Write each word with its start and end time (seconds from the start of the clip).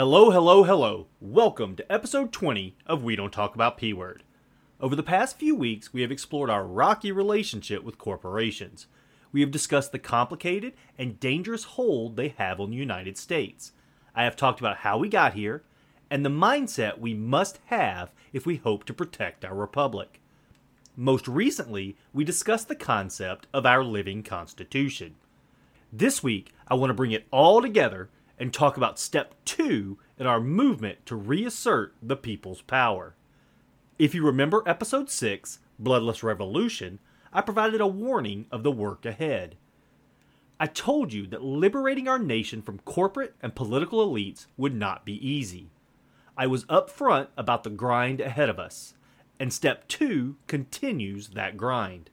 Hello, 0.00 0.30
hello, 0.30 0.64
hello. 0.64 1.08
Welcome 1.20 1.76
to 1.76 1.92
episode 1.92 2.32
20 2.32 2.74
of 2.86 3.04
We 3.04 3.16
Don't 3.16 3.34
Talk 3.34 3.54
About 3.54 3.76
P 3.76 3.92
Word. 3.92 4.22
Over 4.80 4.96
the 4.96 5.02
past 5.02 5.38
few 5.38 5.54
weeks, 5.54 5.92
we 5.92 6.00
have 6.00 6.10
explored 6.10 6.48
our 6.48 6.64
rocky 6.64 7.12
relationship 7.12 7.84
with 7.84 7.98
corporations. 7.98 8.86
We 9.30 9.42
have 9.42 9.50
discussed 9.50 9.92
the 9.92 9.98
complicated 9.98 10.72
and 10.96 11.20
dangerous 11.20 11.64
hold 11.64 12.16
they 12.16 12.28
have 12.28 12.60
on 12.60 12.70
the 12.70 12.78
United 12.78 13.18
States. 13.18 13.72
I 14.16 14.24
have 14.24 14.36
talked 14.36 14.58
about 14.58 14.78
how 14.78 14.96
we 14.96 15.10
got 15.10 15.34
here 15.34 15.64
and 16.08 16.24
the 16.24 16.30
mindset 16.30 16.98
we 16.98 17.12
must 17.12 17.58
have 17.66 18.10
if 18.32 18.46
we 18.46 18.56
hope 18.56 18.84
to 18.84 18.94
protect 18.94 19.44
our 19.44 19.54
republic. 19.54 20.22
Most 20.96 21.28
recently, 21.28 21.98
we 22.14 22.24
discussed 22.24 22.68
the 22.68 22.74
concept 22.74 23.48
of 23.52 23.66
our 23.66 23.84
living 23.84 24.22
Constitution. 24.22 25.16
This 25.92 26.22
week, 26.22 26.54
I 26.66 26.74
want 26.74 26.88
to 26.88 26.94
bring 26.94 27.12
it 27.12 27.26
all 27.30 27.60
together 27.60 28.08
and 28.40 28.52
talk 28.52 28.78
about 28.78 28.98
step 28.98 29.34
two 29.44 29.98
in 30.18 30.26
our 30.26 30.40
movement 30.40 31.04
to 31.04 31.14
reassert 31.14 31.94
the 32.02 32.16
people's 32.16 32.62
power. 32.62 33.14
If 33.98 34.14
you 34.14 34.24
remember 34.24 34.64
episode 34.66 35.10
6, 35.10 35.58
Bloodless 35.78 36.22
Revolution, 36.22 37.00
I 37.34 37.42
provided 37.42 37.82
a 37.82 37.86
warning 37.86 38.46
of 38.50 38.62
the 38.62 38.72
work 38.72 39.04
ahead. 39.04 39.56
I 40.58 40.66
told 40.66 41.12
you 41.12 41.26
that 41.28 41.44
liberating 41.44 42.08
our 42.08 42.18
nation 42.18 42.62
from 42.62 42.78
corporate 42.80 43.34
and 43.42 43.54
political 43.54 44.06
elites 44.06 44.46
would 44.56 44.74
not 44.74 45.04
be 45.04 45.14
easy. 45.26 45.70
I 46.36 46.46
was 46.46 46.64
upfront 46.64 47.28
about 47.36 47.62
the 47.62 47.70
grind 47.70 48.22
ahead 48.22 48.48
of 48.48 48.58
us, 48.58 48.94
and 49.38 49.52
step 49.52 49.86
two 49.86 50.36
continues 50.46 51.28
that 51.28 51.58
grind. 51.58 52.08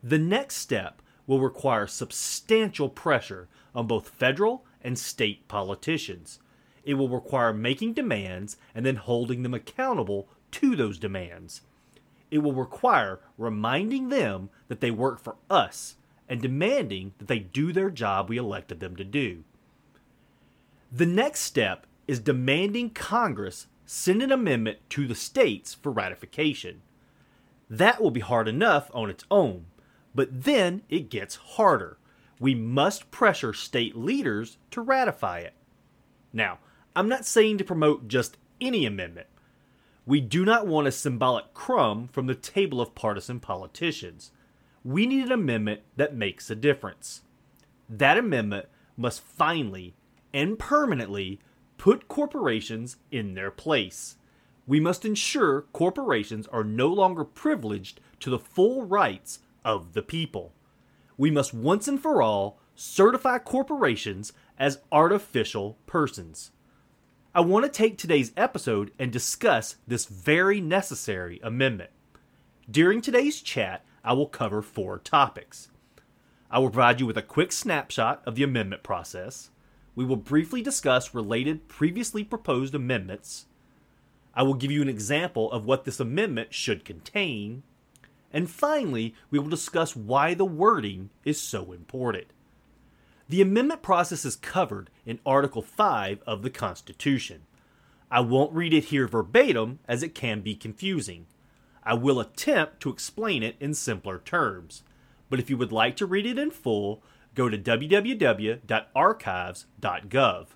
The 0.00 0.18
next 0.18 0.56
step 0.56 1.02
will 1.26 1.40
require 1.40 1.88
substantial 1.88 2.88
pressure 2.88 3.48
on 3.74 3.88
both 3.88 4.08
federal 4.08 4.64
and 4.84 4.98
state 4.98 5.48
politicians. 5.48 6.38
It 6.84 6.94
will 6.94 7.08
require 7.08 7.52
making 7.52 7.94
demands 7.94 8.56
and 8.74 8.84
then 8.84 8.96
holding 8.96 9.42
them 9.42 9.54
accountable 9.54 10.28
to 10.52 10.76
those 10.76 10.98
demands. 10.98 11.62
It 12.30 12.38
will 12.38 12.52
require 12.52 13.20
reminding 13.38 14.10
them 14.10 14.50
that 14.68 14.80
they 14.80 14.90
work 14.90 15.18
for 15.18 15.36
us 15.48 15.96
and 16.28 16.40
demanding 16.40 17.14
that 17.18 17.28
they 17.28 17.38
do 17.38 17.72
their 17.72 17.90
job 17.90 18.28
we 18.28 18.36
elected 18.36 18.80
them 18.80 18.96
to 18.96 19.04
do. 19.04 19.44
The 20.92 21.06
next 21.06 21.40
step 21.40 21.86
is 22.06 22.20
demanding 22.20 22.90
Congress 22.90 23.66
send 23.86 24.22
an 24.22 24.32
amendment 24.32 24.78
to 24.90 25.06
the 25.06 25.14
states 25.14 25.74
for 25.74 25.90
ratification. 25.90 26.82
That 27.68 28.00
will 28.00 28.10
be 28.10 28.20
hard 28.20 28.48
enough 28.48 28.90
on 28.94 29.10
its 29.10 29.24
own, 29.30 29.66
but 30.14 30.44
then 30.44 30.82
it 30.88 31.10
gets 31.10 31.36
harder. 31.36 31.98
We 32.38 32.54
must 32.54 33.10
pressure 33.10 33.52
state 33.52 33.96
leaders 33.96 34.58
to 34.72 34.80
ratify 34.80 35.40
it. 35.40 35.54
Now, 36.32 36.58
I'm 36.96 37.08
not 37.08 37.26
saying 37.26 37.58
to 37.58 37.64
promote 37.64 38.08
just 38.08 38.36
any 38.60 38.86
amendment. 38.86 39.28
We 40.06 40.20
do 40.20 40.44
not 40.44 40.66
want 40.66 40.86
a 40.86 40.92
symbolic 40.92 41.54
crumb 41.54 42.08
from 42.08 42.26
the 42.26 42.34
table 42.34 42.80
of 42.80 42.94
partisan 42.94 43.40
politicians. 43.40 44.32
We 44.84 45.06
need 45.06 45.26
an 45.26 45.32
amendment 45.32 45.80
that 45.96 46.14
makes 46.14 46.50
a 46.50 46.54
difference. 46.54 47.22
That 47.88 48.18
amendment 48.18 48.66
must 48.96 49.22
finally 49.22 49.94
and 50.32 50.58
permanently 50.58 51.40
put 51.78 52.08
corporations 52.08 52.96
in 53.10 53.34
their 53.34 53.50
place. 53.50 54.16
We 54.66 54.80
must 54.80 55.04
ensure 55.04 55.62
corporations 55.72 56.46
are 56.48 56.64
no 56.64 56.88
longer 56.88 57.24
privileged 57.24 58.00
to 58.20 58.30
the 58.30 58.38
full 58.38 58.84
rights 58.84 59.40
of 59.64 59.92
the 59.92 60.02
people. 60.02 60.52
We 61.16 61.30
must 61.30 61.54
once 61.54 61.88
and 61.88 62.00
for 62.00 62.22
all 62.22 62.58
certify 62.74 63.38
corporations 63.38 64.32
as 64.58 64.80
artificial 64.90 65.78
persons. 65.86 66.50
I 67.34 67.40
want 67.40 67.64
to 67.64 67.70
take 67.70 67.98
today's 67.98 68.32
episode 68.36 68.92
and 68.98 69.10
discuss 69.10 69.76
this 69.86 70.06
very 70.06 70.60
necessary 70.60 71.40
amendment. 71.42 71.90
During 72.70 73.00
today's 73.00 73.40
chat, 73.40 73.84
I 74.04 74.12
will 74.12 74.26
cover 74.26 74.62
four 74.62 74.98
topics. 74.98 75.68
I 76.50 76.58
will 76.58 76.70
provide 76.70 77.00
you 77.00 77.06
with 77.06 77.16
a 77.16 77.22
quick 77.22 77.50
snapshot 77.50 78.22
of 78.24 78.36
the 78.36 78.44
amendment 78.44 78.82
process. 78.82 79.50
We 79.96 80.04
will 80.04 80.16
briefly 80.16 80.62
discuss 80.62 81.14
related 81.14 81.68
previously 81.68 82.22
proposed 82.22 82.74
amendments. 82.74 83.46
I 84.34 84.42
will 84.42 84.54
give 84.54 84.70
you 84.70 84.82
an 84.82 84.88
example 84.88 85.50
of 85.50 85.64
what 85.64 85.84
this 85.84 86.00
amendment 86.00 86.54
should 86.54 86.84
contain. 86.84 87.62
And 88.34 88.50
finally, 88.50 89.14
we 89.30 89.38
will 89.38 89.48
discuss 89.48 89.94
why 89.94 90.34
the 90.34 90.44
wording 90.44 91.10
is 91.24 91.40
so 91.40 91.72
important. 91.72 92.26
The 93.28 93.40
amendment 93.40 93.80
process 93.80 94.24
is 94.24 94.34
covered 94.34 94.90
in 95.06 95.20
Article 95.24 95.62
5 95.62 96.20
of 96.26 96.42
the 96.42 96.50
Constitution. 96.50 97.42
I 98.10 98.18
won't 98.20 98.52
read 98.52 98.74
it 98.74 98.86
here 98.86 99.06
verbatim 99.06 99.78
as 99.86 100.02
it 100.02 100.16
can 100.16 100.40
be 100.40 100.56
confusing. 100.56 101.26
I 101.84 101.94
will 101.94 102.18
attempt 102.18 102.80
to 102.80 102.90
explain 102.90 103.44
it 103.44 103.54
in 103.60 103.72
simpler 103.72 104.18
terms. 104.18 104.82
But 105.30 105.38
if 105.38 105.48
you 105.48 105.56
would 105.56 105.72
like 105.72 105.94
to 105.96 106.06
read 106.06 106.26
it 106.26 106.38
in 106.38 106.50
full, 106.50 107.04
go 107.36 107.48
to 107.48 107.56
www.archives.gov. 107.56 110.46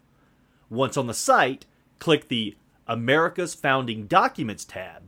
Once 0.69 0.97
on 0.97 1.07
the 1.07 1.15
site, 1.15 1.67
click 2.01 2.29
the 2.29 2.57
America's 2.89 3.55
Founding 3.55 4.07
Documents 4.07 4.65
tab. 4.65 5.08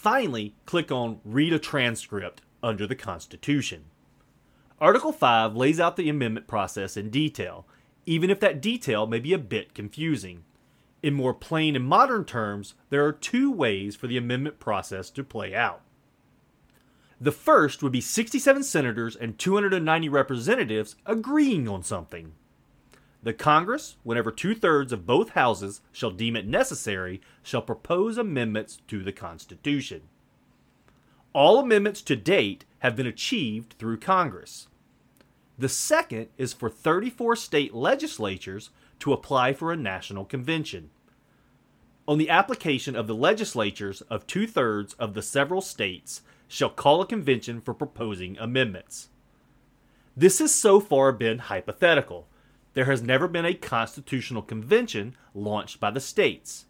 Finally, 0.00 0.54
click 0.64 0.90
on 0.90 1.20
Read 1.26 1.52
a 1.52 1.58
Transcript 1.58 2.40
under 2.62 2.86
the 2.86 2.94
Constitution. 2.94 3.84
Article 4.80 5.12
5 5.12 5.54
lays 5.54 5.78
out 5.78 5.96
the 5.96 6.08
amendment 6.08 6.46
process 6.46 6.96
in 6.96 7.10
detail, 7.10 7.66
even 8.06 8.30
if 8.30 8.40
that 8.40 8.62
detail 8.62 9.06
may 9.06 9.18
be 9.18 9.34
a 9.34 9.38
bit 9.38 9.74
confusing. 9.74 10.42
In 11.02 11.12
more 11.12 11.34
plain 11.34 11.76
and 11.76 11.84
modern 11.84 12.24
terms, 12.24 12.72
there 12.88 13.04
are 13.04 13.12
two 13.12 13.52
ways 13.52 13.94
for 13.94 14.06
the 14.06 14.16
amendment 14.16 14.58
process 14.58 15.10
to 15.10 15.22
play 15.22 15.54
out. 15.54 15.82
The 17.20 17.30
first 17.30 17.82
would 17.82 17.92
be 17.92 18.00
67 18.00 18.62
senators 18.62 19.14
and 19.14 19.38
290 19.38 20.08
representatives 20.08 20.96
agreeing 21.04 21.68
on 21.68 21.82
something. 21.82 22.32
The 23.22 23.32
Congress, 23.34 23.96
whenever 24.02 24.30
two 24.30 24.54
thirds 24.54 24.92
of 24.92 25.06
both 25.06 25.30
houses 25.30 25.82
shall 25.92 26.10
deem 26.10 26.36
it 26.36 26.46
necessary, 26.46 27.20
shall 27.42 27.62
propose 27.62 28.16
amendments 28.16 28.80
to 28.88 29.02
the 29.02 29.12
Constitution. 29.12 30.02
All 31.32 31.58
amendments 31.58 32.02
to 32.02 32.16
date 32.16 32.64
have 32.80 32.96
been 32.96 33.06
achieved 33.06 33.74
through 33.78 33.98
Congress. 33.98 34.68
The 35.58 35.68
second 35.68 36.28
is 36.38 36.54
for 36.54 36.70
34 36.70 37.36
state 37.36 37.74
legislatures 37.74 38.70
to 39.00 39.12
apply 39.12 39.52
for 39.52 39.70
a 39.70 39.76
national 39.76 40.24
convention. 40.24 40.90
On 42.08 42.16
the 42.16 42.30
application 42.30 42.96
of 42.96 43.06
the 43.06 43.14
legislatures 43.14 44.00
of 44.02 44.26
two 44.26 44.46
thirds 44.46 44.94
of 44.94 45.12
the 45.14 45.22
several 45.22 45.60
states 45.60 46.22
shall 46.48 46.70
call 46.70 47.02
a 47.02 47.06
convention 47.06 47.60
for 47.60 47.74
proposing 47.74 48.38
amendments. 48.38 49.10
This 50.16 50.38
has 50.40 50.52
so 50.52 50.80
far 50.80 51.12
been 51.12 51.38
hypothetical. 51.38 52.26
There 52.74 52.84
has 52.84 53.02
never 53.02 53.26
been 53.26 53.44
a 53.44 53.54
constitutional 53.54 54.42
convention 54.42 55.16
launched 55.34 55.80
by 55.80 55.90
the 55.90 56.00
states. 56.00 56.66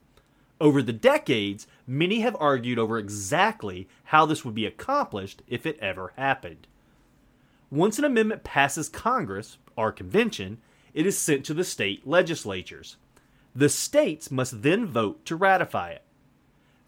Over 0.60 0.82
the 0.82 0.92
decades, 0.92 1.66
many 1.86 2.20
have 2.20 2.36
argued 2.38 2.78
over 2.78 2.98
exactly 2.98 3.88
how 4.04 4.26
this 4.26 4.44
would 4.44 4.54
be 4.54 4.66
accomplished 4.66 5.42
if 5.46 5.64
it 5.64 5.78
ever 5.80 6.12
happened. 6.16 6.66
Once 7.70 7.98
an 7.98 8.04
amendment 8.04 8.44
passes 8.44 8.88
Congress, 8.88 9.58
or 9.76 9.92
convention, 9.92 10.58
it 10.92 11.06
is 11.06 11.16
sent 11.16 11.44
to 11.46 11.54
the 11.54 11.64
state 11.64 12.06
legislatures. 12.06 12.96
The 13.54 13.68
states 13.68 14.30
must 14.30 14.62
then 14.62 14.86
vote 14.86 15.24
to 15.26 15.36
ratify 15.36 15.90
it. 15.90 16.02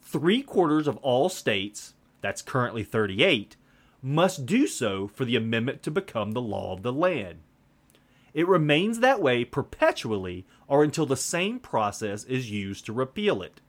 Three 0.00 0.42
quarters 0.42 0.86
of 0.86 0.96
all 0.98 1.28
states, 1.28 1.94
that's 2.20 2.42
currently 2.42 2.84
38, 2.84 3.56
must 4.02 4.44
do 4.44 4.66
so 4.66 5.06
for 5.06 5.24
the 5.24 5.36
amendment 5.36 5.82
to 5.84 5.90
become 5.90 6.32
the 6.32 6.40
law 6.40 6.74
of 6.74 6.82
the 6.82 6.92
land. 6.92 7.38
It 8.34 8.48
remains 8.48 9.00
that 9.00 9.20
way 9.20 9.44
perpetually 9.44 10.46
or 10.66 10.82
until 10.82 11.06
the 11.06 11.16
same 11.16 11.58
process 11.58 12.24
is 12.24 12.50
used 12.50 12.86
to 12.86 12.92
repeal 12.92 13.42
it. 13.42 13.60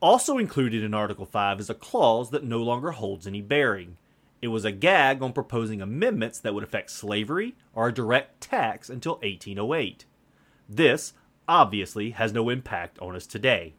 Also 0.00 0.38
included 0.38 0.82
in 0.82 0.94
Article 0.94 1.26
5 1.26 1.60
is 1.60 1.70
a 1.70 1.74
clause 1.74 2.30
that 2.30 2.44
no 2.44 2.58
longer 2.58 2.92
holds 2.92 3.26
any 3.26 3.40
bearing. 3.40 3.96
It 4.40 4.48
was 4.48 4.64
a 4.64 4.72
gag 4.72 5.22
on 5.22 5.32
proposing 5.32 5.80
amendments 5.80 6.40
that 6.40 6.54
would 6.54 6.64
affect 6.64 6.90
slavery 6.90 7.54
or 7.72 7.88
a 7.88 7.94
direct 7.94 8.40
tax 8.40 8.90
until 8.90 9.14
1808. 9.22 10.04
This, 10.68 11.12
obviously, 11.48 12.10
has 12.10 12.32
no 12.32 12.48
impact 12.48 12.98
on 12.98 13.14
us 13.14 13.26
today. 13.26 13.74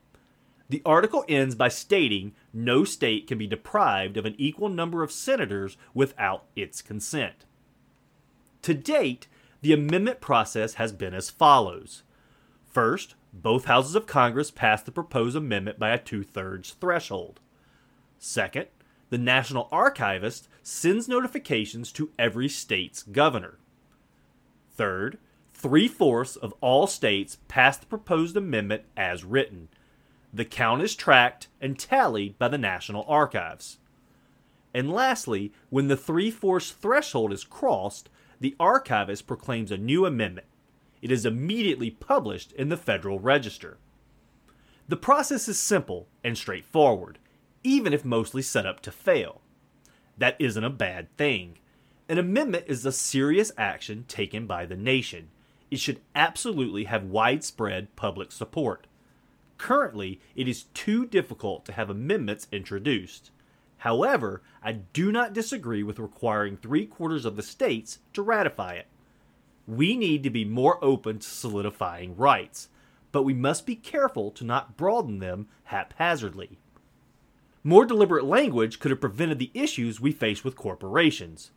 The 0.69 0.81
article 0.86 1.25
ends 1.27 1.56
by 1.56 1.68
stating 1.68 2.33
no 2.54 2.86
state 2.86 3.27
can 3.27 3.38
be 3.38 3.48
deprived 3.48 4.15
of 4.15 4.25
an 4.25 4.36
equal 4.38 4.69
number 4.69 5.04
of 5.04 5.12
senators 5.12 5.77
without 5.94 6.45
its 6.56 6.81
consent. 6.81 7.45
To 8.62 8.74
date, 8.74 9.27
the 9.63 9.74
amendment 9.74 10.21
process 10.21 10.75
has 10.75 10.92
been 10.92 11.13
as 11.13 11.30
follows. 11.30 12.04
First, 12.65 13.15
both 13.33 13.65
houses 13.65 13.95
of 13.95 14.06
Congress 14.06 14.51
passed 14.51 14.86
the 14.86 14.92
proposed 14.92 15.36
amendment 15.36 15.80
by 15.80 15.89
a 15.89 15.98
two 15.98 16.24
thirds 16.24 16.75
threshold. 16.80 17.39
Second, 18.19 18.68
the 19.10 19.18
National 19.18 19.68
Archivist 19.71 20.48
sends 20.62 21.07
notifications 21.07 21.92
to 21.94 22.12
every 22.19 22.48
state's 22.48 23.04
governor. 23.04 23.57
Third, 24.75 25.18
Three 25.54 25.88
fourths 25.88 26.36
of 26.36 26.54
all 26.60 26.88
states 26.88 27.38
passed 27.48 27.80
the 27.80 27.88
proposed 27.88 28.36
amendment 28.36 28.83
as 28.98 29.24
written. 29.24 29.69
The 30.33 30.44
count 30.44 30.81
is 30.81 30.94
tracked 30.94 31.48
and 31.62 31.80
tallied 31.80 32.38
by 32.38 32.50
the 32.50 32.57
National 32.57 33.06
Archives. 33.07 33.77
And 34.74 34.92
lastly, 34.92 35.54
when 35.69 35.88
the 35.88 35.95
three 35.95 36.31
fourths 36.31 36.71
threshold 36.71 37.31
is 37.31 37.45
crossed, 37.45 38.10
the 38.43 38.57
archivist 38.59 39.25
proclaims 39.25 39.71
a 39.71 39.77
new 39.77 40.05
amendment. 40.05 40.45
It 41.01 41.13
is 41.13 41.25
immediately 41.25 41.89
published 41.89 42.51
in 42.51 42.67
the 42.67 42.75
Federal 42.75 43.17
Register. 43.17 43.77
The 44.89 44.97
process 44.97 45.47
is 45.47 45.57
simple 45.57 46.09
and 46.25 46.37
straightforward, 46.37 47.19
even 47.63 47.93
if 47.93 48.03
mostly 48.03 48.41
set 48.41 48.65
up 48.65 48.81
to 48.81 48.91
fail. 48.91 49.39
That 50.17 50.35
isn't 50.39 50.61
a 50.61 50.69
bad 50.69 51.15
thing. 51.15 51.57
An 52.09 52.17
amendment 52.17 52.65
is 52.67 52.85
a 52.85 52.91
serious 52.91 53.53
action 53.57 54.03
taken 54.09 54.45
by 54.45 54.65
the 54.65 54.75
nation. 54.75 55.29
It 55.71 55.79
should 55.79 56.01
absolutely 56.13 56.83
have 56.83 57.05
widespread 57.05 57.95
public 57.95 58.33
support. 58.33 58.87
Currently, 59.57 60.19
it 60.35 60.49
is 60.49 60.63
too 60.73 61.05
difficult 61.05 61.63
to 61.63 61.71
have 61.71 61.89
amendments 61.89 62.49
introduced. 62.51 63.31
However, 63.83 64.41
I 64.63 64.71
do 64.71 65.12
not 65.12 65.33
disagree 65.33 65.83
with 65.83 66.00
requiring 66.00 66.56
three 66.56 66.85
quarters 66.85 67.25
of 67.25 67.35
the 67.35 67.44
states 67.44 68.00
to 68.13 68.21
ratify 68.21 68.75
it. 68.75 68.88
We 69.68 69.97
need 69.97 70.24
to 70.24 70.30
be 70.30 70.45
more 70.45 70.81
open 70.81 71.19
to 71.19 71.27
solidifying 71.27 72.15
rights, 72.15 72.69
but 73.12 73.24
we 73.24 73.33
must 73.33 73.65
be 73.65 73.75
careful 73.75 74.31
to 74.31 74.45
not 74.45 74.77
broaden 74.77 75.19
them 75.19 75.50
haphazardly. 75.65 76.59
More 77.62 77.83
deliberate 77.83 78.24
language 78.24 78.80
could 78.80 78.89
have 78.89 79.01
prevented 79.01 79.38
the 79.38 79.51
issues 79.53 80.00
we 80.00 80.13
face 80.13 80.45
with 80.45 80.56
corporations. 80.56 81.51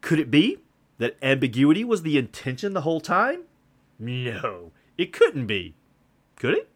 Could 0.00 0.18
it 0.18 0.32
be 0.32 0.58
that 0.98 1.16
ambiguity 1.22 1.84
was 1.84 2.02
the 2.02 2.18
intention 2.18 2.72
the 2.72 2.80
whole 2.80 3.00
time? 3.00 3.42
No, 4.00 4.72
it 4.98 5.12
couldn't 5.12 5.46
be. 5.46 5.76
Could 6.34 6.54
it? 6.54 6.70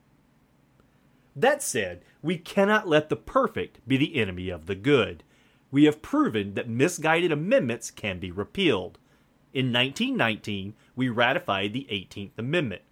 That 1.36 1.62
said, 1.62 2.02
we 2.22 2.36
cannot 2.36 2.88
let 2.88 3.08
the 3.08 3.16
perfect 3.16 3.86
be 3.86 3.96
the 3.96 4.16
enemy 4.16 4.48
of 4.48 4.66
the 4.66 4.74
good. 4.74 5.22
We 5.70 5.84
have 5.84 6.02
proven 6.02 6.54
that 6.54 6.68
misguided 6.68 7.30
amendments 7.30 7.90
can 7.90 8.18
be 8.18 8.30
repealed. 8.30 8.98
In 9.52 9.72
1919, 9.72 10.74
we 10.96 11.08
ratified 11.08 11.72
the 11.72 11.86
18th 11.90 12.38
Amendment. 12.38 12.82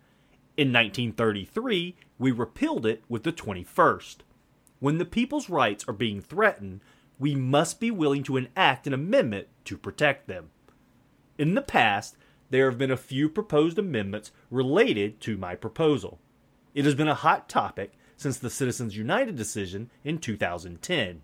In 0.56 0.72
1933, 0.72 1.96
we 2.18 2.30
repealed 2.32 2.86
it 2.86 3.02
with 3.08 3.22
the 3.22 3.32
21st. 3.32 4.18
When 4.80 4.98
the 4.98 5.04
people's 5.04 5.48
rights 5.48 5.84
are 5.88 5.92
being 5.92 6.20
threatened, 6.20 6.80
we 7.18 7.34
must 7.34 7.80
be 7.80 7.90
willing 7.90 8.22
to 8.24 8.36
enact 8.36 8.86
an 8.86 8.92
amendment 8.92 9.48
to 9.64 9.76
protect 9.76 10.28
them. 10.28 10.50
In 11.36 11.54
the 11.54 11.62
past, 11.62 12.16
there 12.50 12.70
have 12.70 12.78
been 12.78 12.90
a 12.90 12.96
few 12.96 13.28
proposed 13.28 13.78
amendments 13.78 14.30
related 14.50 15.20
to 15.22 15.36
my 15.36 15.54
proposal. 15.54 16.20
It 16.74 16.84
has 16.84 16.94
been 16.94 17.08
a 17.08 17.14
hot 17.14 17.48
topic 17.48 17.92
since 18.18 18.36
the 18.36 18.50
Citizens 18.50 18.96
United 18.96 19.36
decision 19.36 19.90
in 20.04 20.18
2010. 20.18 21.22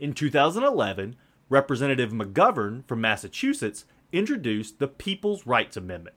In 0.00 0.14
2011, 0.14 1.14
Representative 1.48 2.10
McGovern 2.10 2.84
from 2.88 3.02
Massachusetts 3.02 3.84
introduced 4.10 4.78
the 4.78 4.88
People's 4.88 5.46
Rights 5.46 5.76
Amendment. 5.76 6.16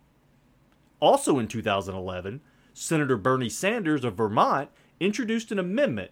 Also 0.99 1.37
in 1.37 1.47
2011, 1.47 2.41
Senator 2.73 3.17
Bernie 3.17 3.49
Sanders 3.49 4.03
of 4.03 4.15
Vermont 4.15 4.69
introduced 4.99 5.51
an 5.51 5.59
amendment. 5.59 6.11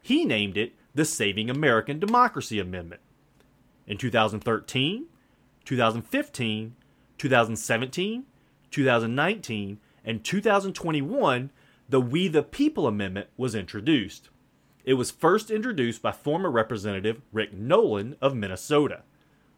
He 0.00 0.24
named 0.24 0.56
it 0.56 0.72
the 0.94 1.04
Saving 1.04 1.50
American 1.50 1.98
Democracy 1.98 2.58
Amendment. 2.58 3.02
In 3.86 3.98
2013, 3.98 5.06
2015, 5.64 6.74
2017, 7.18 8.24
2019, 8.70 9.78
and 10.04 10.24
2021, 10.24 11.50
the 11.88 12.00
We 12.00 12.28
the 12.28 12.42
People 12.42 12.86
Amendment 12.86 13.28
was 13.36 13.54
introduced. 13.54 14.30
It 14.84 14.94
was 14.94 15.10
first 15.10 15.50
introduced 15.50 16.00
by 16.00 16.12
former 16.12 16.50
Representative 16.50 17.20
Rick 17.32 17.52
Nolan 17.52 18.16
of 18.20 18.34
Minnesota. 18.34 19.02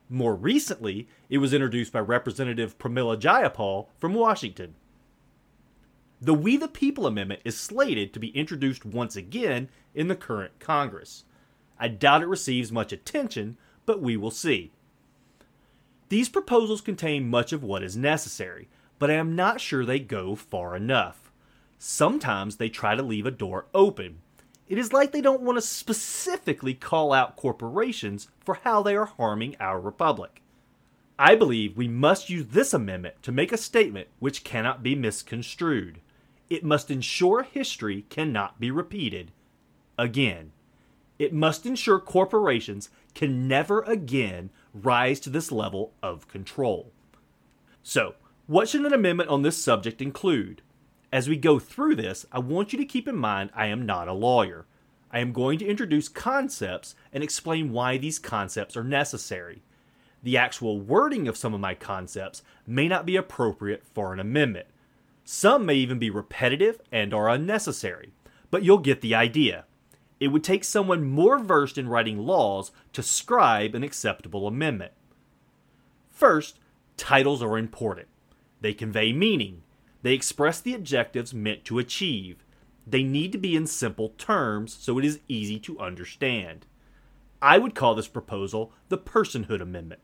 More 0.09 0.35
recently, 0.35 1.09
it 1.29 1.39
was 1.39 1.53
introduced 1.53 1.93
by 1.93 2.01
Representative 2.01 2.79
Pramila 2.79 3.17
Jayapal 3.17 3.87
from 3.99 4.15
Washington. 4.15 4.75
The 6.21 6.35
We 6.35 6.57
the 6.57 6.69
People 6.69 7.07
Amendment 7.07 7.43
is 7.45 7.57
slated 7.57 8.13
to 8.13 8.21
be 8.21 8.29
introduced 8.29 8.85
once 8.85 9.17
again 9.17 9.69
in 9.95 10.09
the 10.09 10.17
current 10.17 10.59
Congress. 10.59 11.25
I 11.79 11.89
doubt 11.89 12.23
it 12.23 12.29
receives 12.29 12.73
much 12.73 12.93
attention, 12.93 13.57
but 13.85 14.01
we 14.01 14.17
will 14.17 14.31
see. 14.31 14.73
These 16.09 16.29
proposals 16.29 16.81
contain 16.81 17.29
much 17.29 17.53
of 17.53 17.63
what 17.63 17.83
is 17.83 17.97
necessary, 17.97 18.69
but 18.99 19.11
I 19.11 19.15
am 19.15 19.37
not 19.37 19.61
sure 19.61 19.85
they 19.85 19.99
go 19.99 20.35
far 20.35 20.75
enough. 20.75 21.26
Sometimes 21.79 22.57
they 22.57 22.69
try 22.69 22.95
to 22.95 23.03
leave 23.03 23.27
a 23.27 23.31
door 23.31 23.67
open. 23.75 24.19
It 24.69 24.79
is 24.79 24.93
like 24.93 25.13
they 25.13 25.21
don't 25.21 25.43
want 25.43 25.57
to 25.57 25.63
specifically 25.63 26.75
call 26.75 27.13
out 27.13 27.37
corporations 27.37 28.29
for 28.41 28.57
how 28.65 28.83
they 28.83 28.97
are 28.97 29.07
harming 29.07 29.57
our 29.61 29.81
republic. 29.81 30.43
I 31.19 31.35
believe 31.35 31.77
we 31.77 31.89
must 31.89 32.29
use 32.29 32.47
this 32.47 32.75
amendment 32.75 33.23
to 33.23 33.33
make 33.33 33.53
a 33.53 33.57
statement 33.57 34.09
which 34.19 34.45
cannot 34.45 34.83
be 34.83 34.95
misconstrued. 34.95 36.01
It 36.51 36.65
must 36.65 36.91
ensure 36.91 37.43
history 37.43 38.07
cannot 38.11 38.61
be 38.61 38.71
repeated 38.71 39.33
again. 39.99 40.53
It 41.19 41.33
must 41.33 41.65
ensure 41.65 41.99
corporations 41.99 42.91
can 43.15 43.49
never 43.49 43.81
again 43.83 44.51
rise 44.75 45.21
to 45.21 45.31
this 45.31 45.51
level 45.51 45.95
of 46.03 46.29
control. 46.29 46.93
So, 47.83 48.15
what 48.47 48.69
should 48.69 48.85
an 48.85 48.93
amendment 48.93 49.31
on 49.31 49.43
this 49.43 49.63
subject 49.63 50.03
include? 50.03 50.61
As 51.13 51.29
we 51.29 51.37
go 51.37 51.59
through 51.59 51.97
this, 51.97 52.27
I 52.33 52.41
want 52.41 52.73
you 52.73 52.79
to 52.79 52.85
keep 52.85 53.07
in 53.07 53.17
mind 53.17 53.51
I 53.55 53.67
am 53.67 53.87
not 53.87 54.09
a 54.09 54.13
lawyer. 54.13 54.67
I 55.11 55.21
am 55.21 55.33
going 55.33 55.59
to 55.61 55.67
introduce 55.67 56.09
concepts 56.09 56.95
and 57.13 57.23
explain 57.23 57.73
why 57.73 57.97
these 57.97 58.19
concepts 58.19 58.77
are 58.77 58.85
necessary. 58.85 59.63
The 60.23 60.37
actual 60.37 60.81
wording 60.81 61.29
of 61.29 61.37
some 61.37 61.55
of 61.55 61.61
my 61.61 61.75
concepts 61.75 62.43
may 62.67 62.89
not 62.89 63.07
be 63.07 63.17
appropriate 63.17 63.85
for 63.95 64.13
an 64.13 64.19
amendment. 64.19 64.67
Some 65.25 65.65
may 65.65 65.75
even 65.75 65.99
be 65.99 66.11
repetitive 66.11 66.81
and 66.91 67.15
are 67.15 67.29
unnecessary, 67.29 68.13
but 68.51 68.65
you'll 68.65 68.79
get 68.79 69.01
the 69.01 69.15
idea. 69.15 69.65
It 70.19 70.29
would 70.29 70.43
take 70.43 70.65
someone 70.65 71.05
more 71.05 71.39
versed 71.39 71.79
in 71.79 71.89
writing 71.89 72.19
laws 72.19 72.73
to 72.93 73.03
scribe 73.03 73.75
an 73.75 73.85
acceptable 73.85 74.47
amendment. 74.47 74.93
First, 76.11 76.59
titles 76.97 77.43
are 77.43 77.59
important. 77.59 78.09
They 78.61 78.73
convey 78.73 79.13
meaning, 79.13 79.63
they 80.07 80.15
express 80.15 80.61
the 80.61 80.73
objectives 80.73 81.35
meant 81.35 81.65
to 81.65 81.81
achieve. 81.81 82.45
They 82.87 83.03
need 83.03 83.33
to 83.33 83.39
be 83.39 83.57
in 83.57 83.67
simple 83.67 84.11
terms 84.11 84.73
so 84.73 85.01
it 85.01 85.05
is 85.05 85.19
easy 85.27 85.59
to 85.59 85.81
understand. 85.81 86.65
I 87.43 87.59
would 87.59 87.75
call 87.75 87.97
this 87.97 88.07
proposal 88.07 88.73
the 88.89 88.99
Personhood 88.99 89.61
Amendment. 89.61 90.01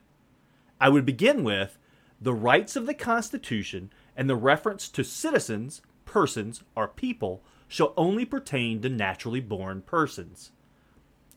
I 0.81 0.89
would 0.89 1.07
begin 1.07 1.45
with 1.45 1.79
the 2.21 2.35
rights 2.35 2.75
of 2.75 2.87
the 2.87 2.95
Constitution 2.95 3.93
and 4.17 4.29
the 4.29 4.35
reference 4.35 4.89
to 4.89 5.05
citizens, 5.05 5.83
persons, 6.05 6.65
or 6.75 6.89
people 6.89 7.45
shall 7.69 7.95
only 7.97 8.25
pertain 8.25 8.83
to 8.83 8.89
naturally 8.89 9.41
born 9.41 9.83
persons. 9.83 10.51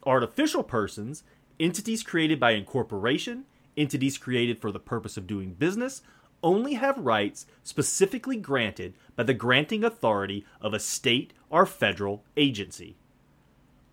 Artificial 0.07 0.63
persons, 0.63 1.22
entities 1.60 2.01
created 2.01 2.39
by 2.39 2.53
incorporation, 2.53 3.45
entities 3.77 4.17
created 4.17 4.57
for 4.57 4.72
the 4.72 4.79
purpose 4.79 5.17
of 5.17 5.27
doing 5.27 5.53
business, 5.53 6.01
only 6.44 6.75
have 6.75 6.98
rights 6.98 7.46
specifically 7.63 8.38
granted 8.38 8.94
by 9.15 9.24
the 9.24 9.34
granting 9.34 9.84
authority 9.84 10.46
of 10.62 10.74
a 10.74 10.80
state 10.80 11.34
or 11.50 11.65
federal 11.65 12.24
agency. 12.38 12.96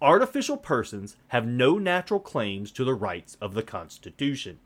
Artificial 0.00 0.56
persons 0.56 1.16
have 1.28 1.46
no 1.46 1.78
natural 1.78 2.18
claims 2.18 2.72
to 2.72 2.84
the 2.84 2.94
rights 2.94 3.36
of 3.40 3.54
the 3.54 3.62
Constitution. 3.62 4.58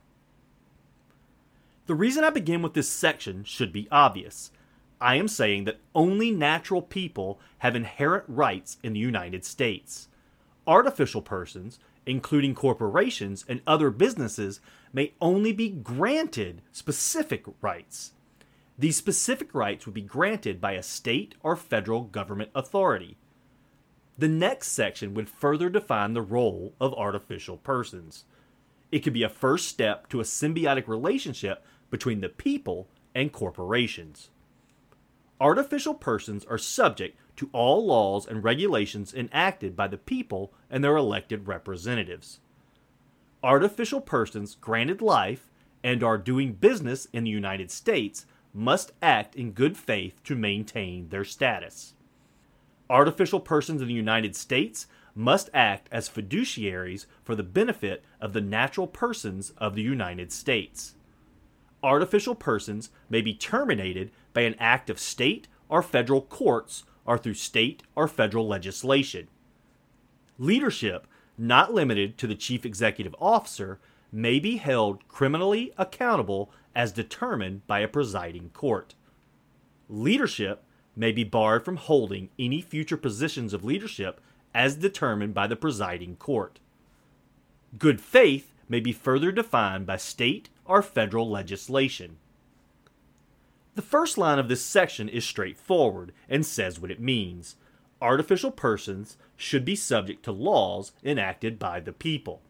The 1.87 1.95
reason 1.95 2.25
I 2.25 2.31
begin 2.31 2.63
with 2.63 2.75
this 2.75 2.89
section 2.89 3.45
should 3.45 3.73
be 3.73 3.87
obvious. 3.93 4.51
I 5.01 5.17
am 5.17 5.29
saying 5.29 5.65
that 5.65 5.81
only 5.95 6.31
natural 6.31 6.83
people 6.83 7.39
have 7.59 7.77
inherent 7.77 8.25
rights 8.29 8.79
in 8.83 8.95
the 8.95 8.99
United 8.99 9.45
States. 9.45 10.09
Artificial 10.67 11.21
persons, 11.21 11.79
including 12.07 12.55
corporations 12.55 13.45
and 13.47 13.61
other 13.67 13.91
businesses, 13.91 14.61
may 14.97 15.13
only 15.21 15.53
be 15.53 15.69
granted 15.69 16.63
specific 16.73 17.45
rights. 17.61 18.15
These 18.79 18.97
specific 18.97 19.55
rights 19.55 19.85
would 19.85 19.95
be 19.95 20.01
granted 20.01 20.59
by 20.59 20.73
a 20.73 20.83
state 20.83 21.35
or 21.43 21.55
federal 21.55 22.05
government 22.05 22.49
authority. 22.55 23.19
The 24.17 24.27
next 24.29 24.69
section 24.69 25.13
would 25.13 25.29
further 25.29 25.69
define 25.69 26.15
the 26.15 26.23
role 26.23 26.73
of 26.81 26.95
artificial 26.95 27.59
persons. 27.59 28.25
It 28.91 29.01
could 29.01 29.13
be 29.13 29.23
a 29.23 29.29
first 29.29 29.69
step 29.69 30.09
to 30.09 30.21
a 30.21 30.25
symbiotic 30.25 30.89
relationship 30.89 31.63
between 31.91 32.23
the 32.23 32.31
people 32.31 32.89
and 33.15 33.31
corporations. 33.31 34.31
Artificial 35.39 35.93
persons 35.93 36.47
are 36.47 36.57
subject 36.57 37.19
to 37.37 37.51
all 37.53 37.85
laws 37.85 38.27
and 38.27 38.43
regulations 38.43 39.13
enacted 39.13 39.77
by 39.77 39.89
the 39.89 39.99
people 39.99 40.55
and 40.71 40.83
their 40.83 40.97
elected 40.97 41.47
representatives 41.47 42.41
artificial 43.47 44.01
persons 44.01 44.57
granted 44.57 45.01
life 45.01 45.49
and 45.85 46.03
are 46.03 46.19
doing 46.19 46.53
business 46.53 47.07
in 47.13 47.23
the 47.23 47.31
United 47.31 47.71
States 47.71 48.27
must 48.53 48.91
act 49.01 49.37
in 49.37 49.53
good 49.53 49.77
faith 49.77 50.21
to 50.25 50.35
maintain 50.35 51.09
their 51.11 51.23
status. 51.23 51.95
Artificial 52.91 53.39
persons 53.39 53.81
in 53.81 53.87
the 53.87 53.95
United 53.95 54.35
States 54.35 54.89
must 55.15 55.49
act 55.55 55.89
as 55.93 56.09
fiduciaries 56.09 57.07
for 57.23 57.37
the 57.37 57.45
benefit 57.45 58.05
of 58.21 58.33
the 58.33 58.41
natural 58.41 58.89
persons 58.89 59.51
of 59.59 59.77
the 59.77 59.83
United 59.83 60.33
States. 60.33 60.97
Artificial 61.85 62.35
persons 62.35 62.91
may 63.09 63.21
be 63.21 63.33
terminated 63.33 64.11
by 64.33 64.41
an 64.41 64.57
act 64.59 64.91
of 64.91 64.99
state 64.99 65.47
or 65.69 65.83
federal 65.83 66.21
courts 66.21 66.83
or 67.05 67.17
through 67.17 67.35
state 67.35 67.85
or 67.95 68.09
federal 68.09 68.49
legislation. 68.49 69.29
Leadership, 70.37 71.07
not 71.39 71.75
limited 71.75 72.19
to 72.19 72.27
the 72.27 72.35
chief 72.35 72.65
executive 72.65 73.15
officer, 73.21 73.79
may 74.13 74.39
be 74.39 74.57
held 74.57 75.07
criminally 75.09 75.73
accountable 75.77 76.51
as 76.75 76.93
determined 76.93 77.67
by 77.67 77.81
a 77.81 77.89
presiding 77.89 78.51
court. 78.51 78.95
Leadership 79.89 80.63
may 80.95 81.13
be 81.13 81.25
barred 81.25 81.65
from 81.65 81.77
holding 81.77 82.31
any 82.39 82.61
future 82.61 82.97
positions 82.97 83.53
of 83.53 83.65
leadership 83.65 84.21
as 84.55 84.77
determined 84.77 85.35
by 85.35 85.47
the 85.47 85.57
presiding 85.57 86.17
court. 86.17 86.59
Good 87.79 88.01
faith 88.01 88.53
may 88.69 88.81
be 88.81 88.93
further 88.93 89.31
defined 89.31 89.87
by 89.87 89.99
state 89.99 90.49
or 90.65 90.83
federal 90.83 91.29
legislation. 91.29 92.17
The 93.75 93.83
first 93.83 94.17
line 94.17 94.39
of 94.39 94.49
this 94.49 94.65
section 94.65 95.09
is 95.09 95.25
straightforward 95.25 96.13
and 96.29 96.47
says 96.47 96.81
what 96.81 96.91
it 96.91 97.01
means. 97.01 97.57
Artificial 98.03 98.51
persons 98.51 99.17
should 99.37 99.65
be 99.65 99.75
subject 99.75 100.23
to 100.25 100.33
laws 100.33 100.93
enacted 101.03 101.59
by 101.59 101.81
the 101.81 101.93
people. 101.93 102.43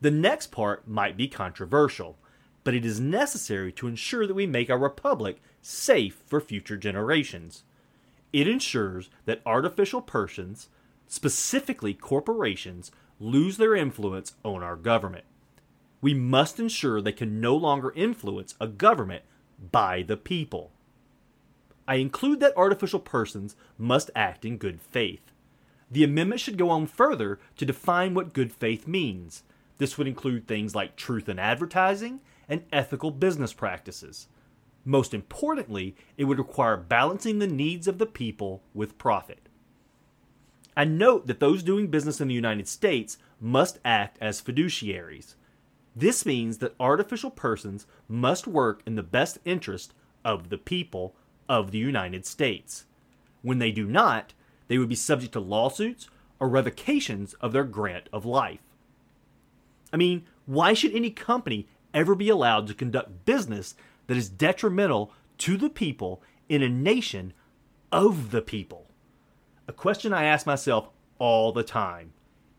The 0.00 0.10
next 0.10 0.46
part 0.46 0.88
might 0.88 1.16
be 1.16 1.28
controversial, 1.28 2.16
but 2.64 2.74
it 2.74 2.84
is 2.84 3.00
necessary 3.00 3.70
to 3.72 3.86
ensure 3.86 4.26
that 4.26 4.34
we 4.34 4.46
make 4.46 4.70
our 4.70 4.78
republic 4.78 5.42
safe 5.60 6.22
for 6.26 6.40
future 6.40 6.78
generations. 6.78 7.64
It 8.32 8.48
ensures 8.48 9.10
that 9.26 9.42
artificial 9.44 10.00
persons, 10.00 10.68
specifically 11.06 11.92
corporations, 11.92 12.90
lose 13.18 13.58
their 13.58 13.74
influence 13.74 14.34
on 14.42 14.62
our 14.62 14.76
government. 14.76 15.24
We 16.00 16.14
must 16.14 16.58
ensure 16.58 17.02
they 17.02 17.12
can 17.12 17.42
no 17.42 17.54
longer 17.54 17.92
influence 17.94 18.54
a 18.58 18.66
government 18.66 19.24
by 19.70 20.02
the 20.02 20.16
people. 20.16 20.70
I 21.86 21.96
include 21.96 22.40
that 22.40 22.56
artificial 22.56 23.00
persons 23.00 23.56
must 23.76 24.10
act 24.14 24.44
in 24.44 24.58
good 24.58 24.80
faith. 24.80 25.32
The 25.90 26.04
amendment 26.04 26.40
should 26.40 26.58
go 26.58 26.70
on 26.70 26.86
further 26.86 27.40
to 27.56 27.66
define 27.66 28.14
what 28.14 28.32
good 28.32 28.52
faith 28.52 28.86
means. 28.86 29.42
This 29.78 29.98
would 29.98 30.06
include 30.06 30.46
things 30.46 30.74
like 30.74 30.94
truth 30.94 31.28
in 31.28 31.38
advertising 31.38 32.20
and 32.48 32.64
ethical 32.72 33.10
business 33.10 33.52
practices. 33.52 34.28
Most 34.84 35.12
importantly, 35.12 35.96
it 36.16 36.24
would 36.24 36.38
require 36.38 36.76
balancing 36.76 37.38
the 37.38 37.46
needs 37.46 37.88
of 37.88 37.98
the 37.98 38.06
people 38.06 38.62
with 38.72 38.98
profit. 38.98 39.48
I 40.76 40.84
note 40.84 41.26
that 41.26 41.40
those 41.40 41.62
doing 41.62 41.88
business 41.88 42.20
in 42.20 42.28
the 42.28 42.34
United 42.34 42.68
States 42.68 43.18
must 43.40 43.78
act 43.84 44.16
as 44.20 44.40
fiduciaries. 44.40 45.34
This 45.94 46.24
means 46.24 46.58
that 46.58 46.74
artificial 46.78 47.30
persons 47.30 47.86
must 48.08 48.46
work 48.46 48.82
in 48.86 48.94
the 48.94 49.02
best 49.02 49.38
interest 49.44 49.92
of 50.24 50.48
the 50.48 50.58
people 50.58 51.16
of 51.50 51.72
the 51.72 51.78
United 51.78 52.24
States. 52.24 52.86
When 53.42 53.58
they 53.58 53.72
do 53.72 53.84
not, 53.84 54.34
they 54.68 54.78
would 54.78 54.88
be 54.88 54.94
subject 54.94 55.32
to 55.32 55.40
lawsuits 55.40 56.08
or 56.38 56.48
revocations 56.48 57.34
of 57.34 57.52
their 57.52 57.64
grant 57.64 58.08
of 58.12 58.24
life. 58.24 58.60
I 59.92 59.96
mean, 59.96 60.22
why 60.46 60.74
should 60.74 60.94
any 60.94 61.10
company 61.10 61.66
ever 61.92 62.14
be 62.14 62.28
allowed 62.28 62.68
to 62.68 62.74
conduct 62.74 63.24
business 63.24 63.74
that 64.06 64.16
is 64.16 64.28
detrimental 64.28 65.12
to 65.38 65.56
the 65.56 65.68
people 65.68 66.22
in 66.48 66.62
a 66.62 66.68
nation 66.68 67.32
of 67.90 68.30
the 68.30 68.42
people? 68.42 68.86
A 69.66 69.72
question 69.72 70.12
I 70.12 70.22
ask 70.22 70.46
myself 70.46 70.88
all 71.18 71.50
the 71.50 71.64
time. 71.64 72.12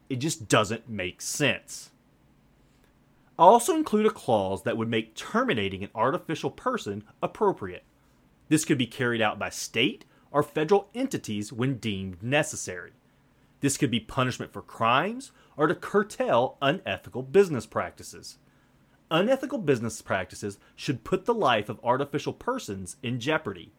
It 0.10 0.18
just 0.18 0.50
doesn't 0.50 0.90
make 0.90 1.22
sense. 1.22 1.92
I 3.40 3.44
also 3.44 3.74
include 3.74 4.06
a 4.06 4.12
clause 4.12 4.64
that 4.64 4.76
would 4.76 4.90
make 4.90 5.16
terminating 5.16 5.82
an 5.82 5.92
artificial 5.96 6.52
person 6.52 7.06
appropriate. 7.24 7.86
This 8.52 8.66
could 8.66 8.78
be 8.78 8.86
carried 8.86 9.22
out 9.22 9.40
by 9.40 9.50
state 9.50 10.04
or 10.30 10.44
federal 10.44 10.90
entities 10.94 11.54
when 11.54 11.78
deemed 11.78 12.22
necessary. 12.22 12.92
This 13.62 13.78
could 13.78 13.90
be 13.90 14.02
punishment 14.02 14.52
for 14.52 14.62
crimes 14.62 15.32
or 15.56 15.68
to 15.68 15.74
curtail 15.74 16.58
unethical 16.62 17.24
business 17.24 17.66
practices. 17.66 18.40
Unethical 19.10 19.60
business 19.60 20.02
practices 20.02 20.60
should 20.76 21.06
put 21.06 21.24
the 21.24 21.34
life 21.34 21.70
of 21.70 21.80
artificial 21.82 22.34
persons 22.34 22.98
in 23.02 23.22
jeopardy. 23.22 23.72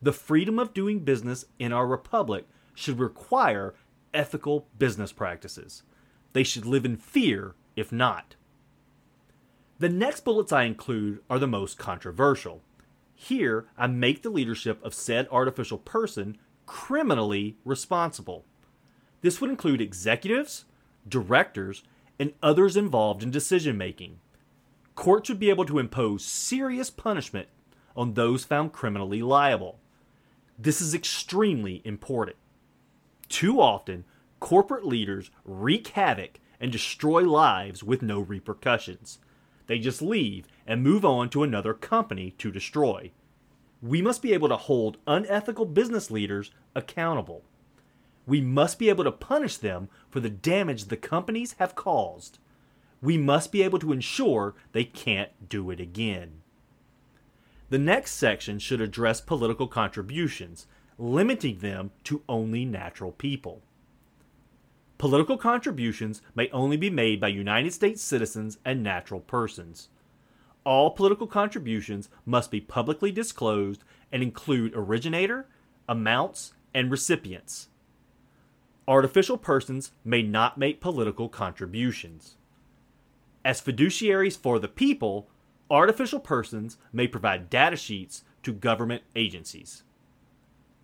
The 0.00 0.14
freedom 0.14 0.58
of 0.58 0.72
doing 0.72 1.00
business 1.00 1.44
in 1.58 1.74
our 1.74 1.86
republic 1.86 2.46
should 2.74 2.98
require 2.98 3.74
ethical 4.14 4.68
business 4.78 5.12
practices. 5.12 5.82
They 6.32 6.44
should 6.44 6.64
live 6.64 6.86
in 6.86 6.96
fear 6.96 7.56
if 7.76 7.92
not. 7.92 8.36
The 9.78 9.90
next 9.90 10.24
bullets 10.24 10.50
I 10.50 10.62
include 10.62 11.20
are 11.28 11.38
the 11.38 11.46
most 11.46 11.76
controversial. 11.76 12.62
Here, 13.20 13.66
I 13.76 13.88
make 13.88 14.22
the 14.22 14.30
leadership 14.30 14.82
of 14.84 14.94
said 14.94 15.26
artificial 15.32 15.78
person 15.78 16.38
criminally 16.66 17.56
responsible. 17.64 18.44
This 19.22 19.40
would 19.40 19.50
include 19.50 19.80
executives, 19.80 20.66
directors, 21.06 21.82
and 22.20 22.32
others 22.42 22.76
involved 22.76 23.24
in 23.24 23.32
decision 23.32 23.76
making 23.76 24.20
courts 24.98 25.28
would 25.28 25.38
be 25.38 25.48
able 25.48 25.64
to 25.64 25.78
impose 25.78 26.24
serious 26.24 26.90
punishment 26.90 27.46
on 27.96 28.14
those 28.14 28.42
found 28.42 28.72
criminally 28.72 29.22
liable. 29.22 29.78
This 30.58 30.80
is 30.80 30.92
extremely 30.92 31.82
important. 31.84 32.36
Too 33.28 33.60
often, 33.60 34.04
corporate 34.40 34.84
leaders 34.84 35.30
wreak 35.44 35.86
havoc 35.88 36.40
and 36.58 36.72
destroy 36.72 37.22
lives 37.22 37.84
with 37.84 38.02
no 38.02 38.18
repercussions. 38.18 39.20
They 39.68 39.78
just 39.78 40.02
leave 40.02 40.48
and 40.66 40.82
move 40.82 41.04
on 41.04 41.30
to 41.30 41.44
another 41.44 41.72
company 41.72 42.32
to 42.38 42.50
destroy. 42.50 43.12
We 43.80 44.02
must 44.02 44.20
be 44.20 44.32
able 44.32 44.48
to 44.48 44.56
hold 44.56 44.98
unethical 45.06 45.66
business 45.66 46.10
leaders 46.10 46.50
accountable. 46.74 47.44
We 48.26 48.40
must 48.40 48.80
be 48.80 48.88
able 48.88 49.04
to 49.04 49.12
punish 49.12 49.56
them 49.56 49.88
for 50.10 50.18
the 50.18 50.28
damage 50.28 50.86
the 50.86 50.96
companies 50.96 51.54
have 51.60 51.76
caused 51.76 52.40
we 53.00 53.16
must 53.16 53.52
be 53.52 53.62
able 53.62 53.78
to 53.78 53.92
ensure 53.92 54.54
they 54.72 54.84
can't 54.84 55.48
do 55.48 55.70
it 55.70 55.80
again. 55.80 56.42
The 57.70 57.78
next 57.78 58.12
section 58.12 58.58
should 58.58 58.80
address 58.80 59.20
political 59.20 59.68
contributions, 59.68 60.66
limiting 60.98 61.58
them 61.58 61.90
to 62.04 62.22
only 62.28 62.64
natural 62.64 63.12
people. 63.12 63.62
Political 64.98 65.38
contributions 65.38 66.20
may 66.34 66.50
only 66.50 66.76
be 66.76 66.90
made 66.90 67.20
by 67.20 67.28
United 67.28 67.72
States 67.72 68.02
citizens 68.02 68.58
and 68.64 68.82
natural 68.82 69.20
persons. 69.20 69.88
All 70.64 70.90
political 70.90 71.28
contributions 71.28 72.08
must 72.26 72.50
be 72.50 72.60
publicly 72.60 73.12
disclosed 73.12 73.84
and 74.10 74.24
include 74.24 74.72
originator, 74.74 75.46
amounts, 75.88 76.52
and 76.74 76.90
recipients. 76.90 77.68
Artificial 78.88 79.38
persons 79.38 79.92
may 80.04 80.22
not 80.22 80.58
make 80.58 80.80
political 80.80 81.28
contributions. 81.28 82.36
As 83.44 83.60
fiduciaries 83.62 84.36
for 84.36 84.58
the 84.58 84.66
people, 84.66 85.28
artificial 85.70 86.18
persons 86.18 86.76
may 86.92 87.06
provide 87.06 87.50
data 87.50 87.76
sheets 87.76 88.24
to 88.42 88.52
government 88.52 89.04
agencies. 89.14 89.84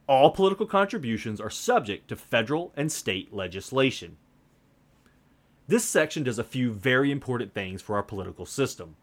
All 0.07 0.31
political 0.31 0.67
contributions 0.67 1.41
are 1.41 1.51
subject 1.51 2.09
to 2.09 2.17
federal 2.17 2.73
and 2.77 2.93
state 2.93 3.33
legislation. 3.33 4.17
This 5.67 5.85
section 5.85 6.23
does 6.23 6.39
a 6.39 6.45
few 6.45 6.73
very 6.73 7.11
important 7.11 7.55
things 7.55 7.81
for 7.81 7.97
our 7.97 8.03
political 8.03 8.45
system. 8.45 8.97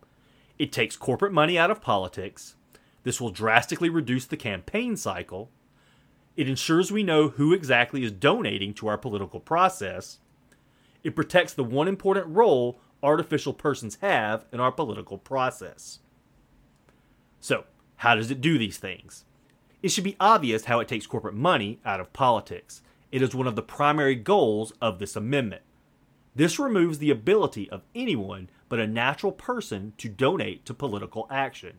It 0.59 0.71
takes 0.71 0.95
corporate 0.95 1.33
money 1.33 1.57
out 1.57 1.71
of 1.71 1.81
politics. 1.81 2.55
This 3.03 3.19
will 3.19 3.31
drastically 3.31 3.89
reduce 3.89 4.25
the 4.25 4.37
campaign 4.37 4.95
cycle. 4.95 5.49
It 6.37 6.47
ensures 6.47 6.91
we 6.91 7.01
know 7.01 7.29
who 7.29 7.51
exactly 7.51 8.03
is 8.03 8.11
donating 8.11 8.75
to 8.75 8.87
our 8.87 8.97
political 8.97 9.39
process. 9.39 10.19
It 11.03 11.15
protects 11.15 11.53
the 11.53 11.63
one 11.63 11.87
important 11.87 12.27
role 12.27 12.79
artificial 13.01 13.53
persons 13.53 13.97
have 14.01 14.45
in 14.51 14.59
our 14.59 14.71
political 14.71 15.17
process. 15.17 15.97
So, 17.39 17.63
how 17.97 18.13
does 18.13 18.29
it 18.29 18.39
do 18.39 18.59
these 18.59 18.77
things? 18.77 19.25
It 19.81 19.89
should 19.89 20.03
be 20.03 20.15
obvious 20.19 20.65
how 20.65 20.79
it 20.79 20.87
takes 20.87 21.07
corporate 21.07 21.33
money 21.33 21.79
out 21.85 21.99
of 21.99 22.13
politics. 22.13 22.81
It 23.11 23.21
is 23.21 23.35
one 23.35 23.47
of 23.47 23.55
the 23.55 23.61
primary 23.61 24.15
goals 24.15 24.73
of 24.81 24.99
this 24.99 25.15
amendment. 25.15 25.63
This 26.35 26.59
removes 26.59 26.99
the 26.99 27.11
ability 27.11 27.69
of 27.69 27.83
anyone 27.93 28.49
but 28.69 28.79
a 28.79 28.87
natural 28.87 29.31
person 29.31 29.93
to 29.97 30.07
donate 30.07 30.65
to 30.65 30.73
political 30.73 31.27
action. 31.29 31.77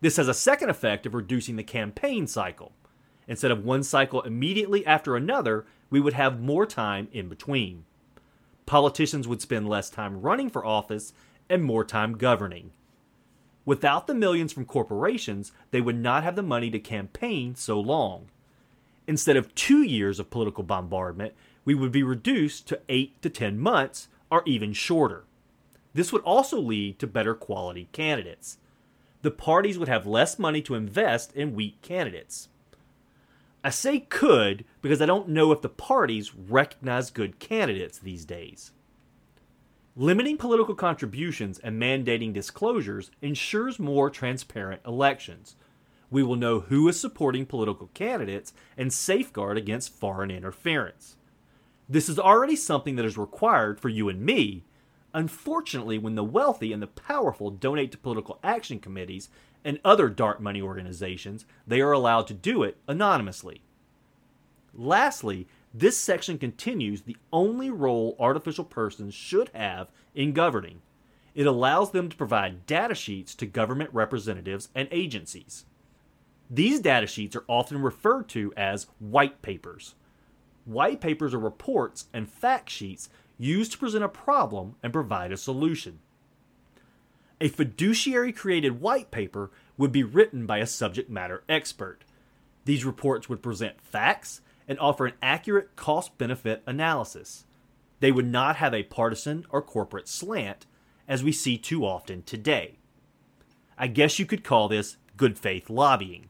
This 0.00 0.16
has 0.16 0.28
a 0.28 0.34
second 0.34 0.70
effect 0.70 1.06
of 1.06 1.14
reducing 1.14 1.56
the 1.56 1.62
campaign 1.62 2.26
cycle. 2.26 2.72
Instead 3.28 3.50
of 3.50 3.64
one 3.64 3.82
cycle 3.82 4.22
immediately 4.22 4.84
after 4.84 5.16
another, 5.16 5.66
we 5.90 6.00
would 6.00 6.14
have 6.14 6.40
more 6.40 6.66
time 6.66 7.08
in 7.12 7.28
between 7.28 7.84
politicians 8.66 9.28
would 9.28 9.40
spend 9.40 9.68
less 9.68 9.88
time 9.88 10.20
running 10.20 10.50
for 10.50 10.66
office 10.66 11.12
and 11.48 11.62
more 11.62 11.84
time 11.84 12.18
governing. 12.18 12.72
Without 13.66 14.06
the 14.06 14.14
millions 14.14 14.52
from 14.52 14.64
corporations, 14.64 15.52
they 15.72 15.80
would 15.80 15.96
not 15.96 16.22
have 16.22 16.36
the 16.36 16.42
money 16.42 16.70
to 16.70 16.78
campaign 16.78 17.54
so 17.54 17.78
long. 17.78 18.28
Instead 19.06 19.36
of 19.36 19.54
two 19.54 19.82
years 19.82 20.18
of 20.18 20.30
political 20.30 20.64
bombardment, 20.64 21.34
we 21.64 21.74
would 21.74 21.92
be 21.92 22.04
reduced 22.04 22.68
to 22.68 22.80
eight 22.88 23.20
to 23.20 23.28
ten 23.28 23.58
months 23.58 24.08
or 24.30 24.42
even 24.46 24.72
shorter. 24.72 25.24
This 25.94 26.12
would 26.12 26.22
also 26.22 26.60
lead 26.60 26.98
to 27.00 27.06
better 27.06 27.34
quality 27.34 27.88
candidates. 27.90 28.58
The 29.22 29.30
parties 29.32 29.78
would 29.78 29.88
have 29.88 30.06
less 30.06 30.38
money 30.38 30.62
to 30.62 30.74
invest 30.74 31.34
in 31.34 31.54
weak 31.54 31.82
candidates. 31.82 32.48
I 33.64 33.70
say 33.70 33.98
could 33.98 34.64
because 34.80 35.02
I 35.02 35.06
don't 35.06 35.30
know 35.30 35.50
if 35.50 35.60
the 35.60 35.68
parties 35.68 36.32
recognize 36.34 37.10
good 37.10 37.40
candidates 37.40 37.98
these 37.98 38.24
days. 38.24 38.70
Limiting 39.98 40.36
political 40.36 40.74
contributions 40.74 41.58
and 41.58 41.80
mandating 41.80 42.34
disclosures 42.34 43.10
ensures 43.22 43.78
more 43.78 44.10
transparent 44.10 44.82
elections. 44.84 45.56
We 46.10 46.22
will 46.22 46.36
know 46.36 46.60
who 46.60 46.86
is 46.88 47.00
supporting 47.00 47.46
political 47.46 47.88
candidates 47.94 48.52
and 48.76 48.92
safeguard 48.92 49.56
against 49.56 49.94
foreign 49.94 50.30
interference. 50.30 51.16
This 51.88 52.10
is 52.10 52.18
already 52.18 52.56
something 52.56 52.96
that 52.96 53.06
is 53.06 53.16
required 53.16 53.80
for 53.80 53.88
you 53.88 54.10
and 54.10 54.20
me. 54.20 54.64
Unfortunately, 55.14 55.96
when 55.96 56.14
the 56.14 56.22
wealthy 56.22 56.74
and 56.74 56.82
the 56.82 56.88
powerful 56.88 57.50
donate 57.50 57.90
to 57.92 57.98
political 57.98 58.38
action 58.44 58.78
committees 58.78 59.30
and 59.64 59.80
other 59.82 60.10
dark 60.10 60.42
money 60.42 60.60
organizations, 60.60 61.46
they 61.66 61.80
are 61.80 61.92
allowed 61.92 62.26
to 62.26 62.34
do 62.34 62.62
it 62.62 62.76
anonymously. 62.86 63.62
Lastly, 64.74 65.48
this 65.74 65.98
section 65.98 66.38
continues 66.38 67.02
the 67.02 67.16
only 67.32 67.70
role 67.70 68.16
artificial 68.18 68.64
persons 68.64 69.14
should 69.14 69.50
have 69.54 69.88
in 70.14 70.32
governing. 70.32 70.80
It 71.34 71.46
allows 71.46 71.90
them 71.90 72.08
to 72.08 72.16
provide 72.16 72.64
data 72.66 72.94
sheets 72.94 73.34
to 73.36 73.46
government 73.46 73.90
representatives 73.92 74.70
and 74.74 74.88
agencies. 74.90 75.66
These 76.48 76.80
data 76.80 77.06
sheets 77.06 77.36
are 77.36 77.44
often 77.48 77.82
referred 77.82 78.28
to 78.30 78.54
as 78.56 78.86
white 78.98 79.42
papers. 79.42 79.94
White 80.64 81.00
papers 81.00 81.34
are 81.34 81.38
reports 81.38 82.06
and 82.12 82.28
fact 82.28 82.70
sheets 82.70 83.10
used 83.38 83.72
to 83.72 83.78
present 83.78 84.04
a 84.04 84.08
problem 84.08 84.76
and 84.82 84.92
provide 84.92 85.30
a 85.30 85.36
solution. 85.36 85.98
A 87.40 87.48
fiduciary 87.48 88.32
created 88.32 88.80
white 88.80 89.10
paper 89.10 89.50
would 89.76 89.92
be 89.92 90.02
written 90.02 90.46
by 90.46 90.58
a 90.58 90.66
subject 90.66 91.10
matter 91.10 91.44
expert. 91.48 92.02
These 92.64 92.84
reports 92.84 93.28
would 93.28 93.42
present 93.42 93.80
facts 93.80 94.40
and 94.68 94.78
offer 94.78 95.06
an 95.06 95.14
accurate 95.22 95.76
cost 95.76 96.16
benefit 96.18 96.62
analysis. 96.66 97.44
They 98.00 98.12
would 98.12 98.26
not 98.26 98.56
have 98.56 98.74
a 98.74 98.82
partisan 98.82 99.46
or 99.50 99.62
corporate 99.62 100.08
slant, 100.08 100.66
as 101.08 101.22
we 101.22 101.32
see 101.32 101.56
too 101.56 101.84
often 101.84 102.22
today. 102.22 102.78
I 103.78 103.86
guess 103.86 104.18
you 104.18 104.26
could 104.26 104.44
call 104.44 104.68
this 104.68 104.96
good 105.16 105.38
faith 105.38 105.70
lobbying. 105.70 106.28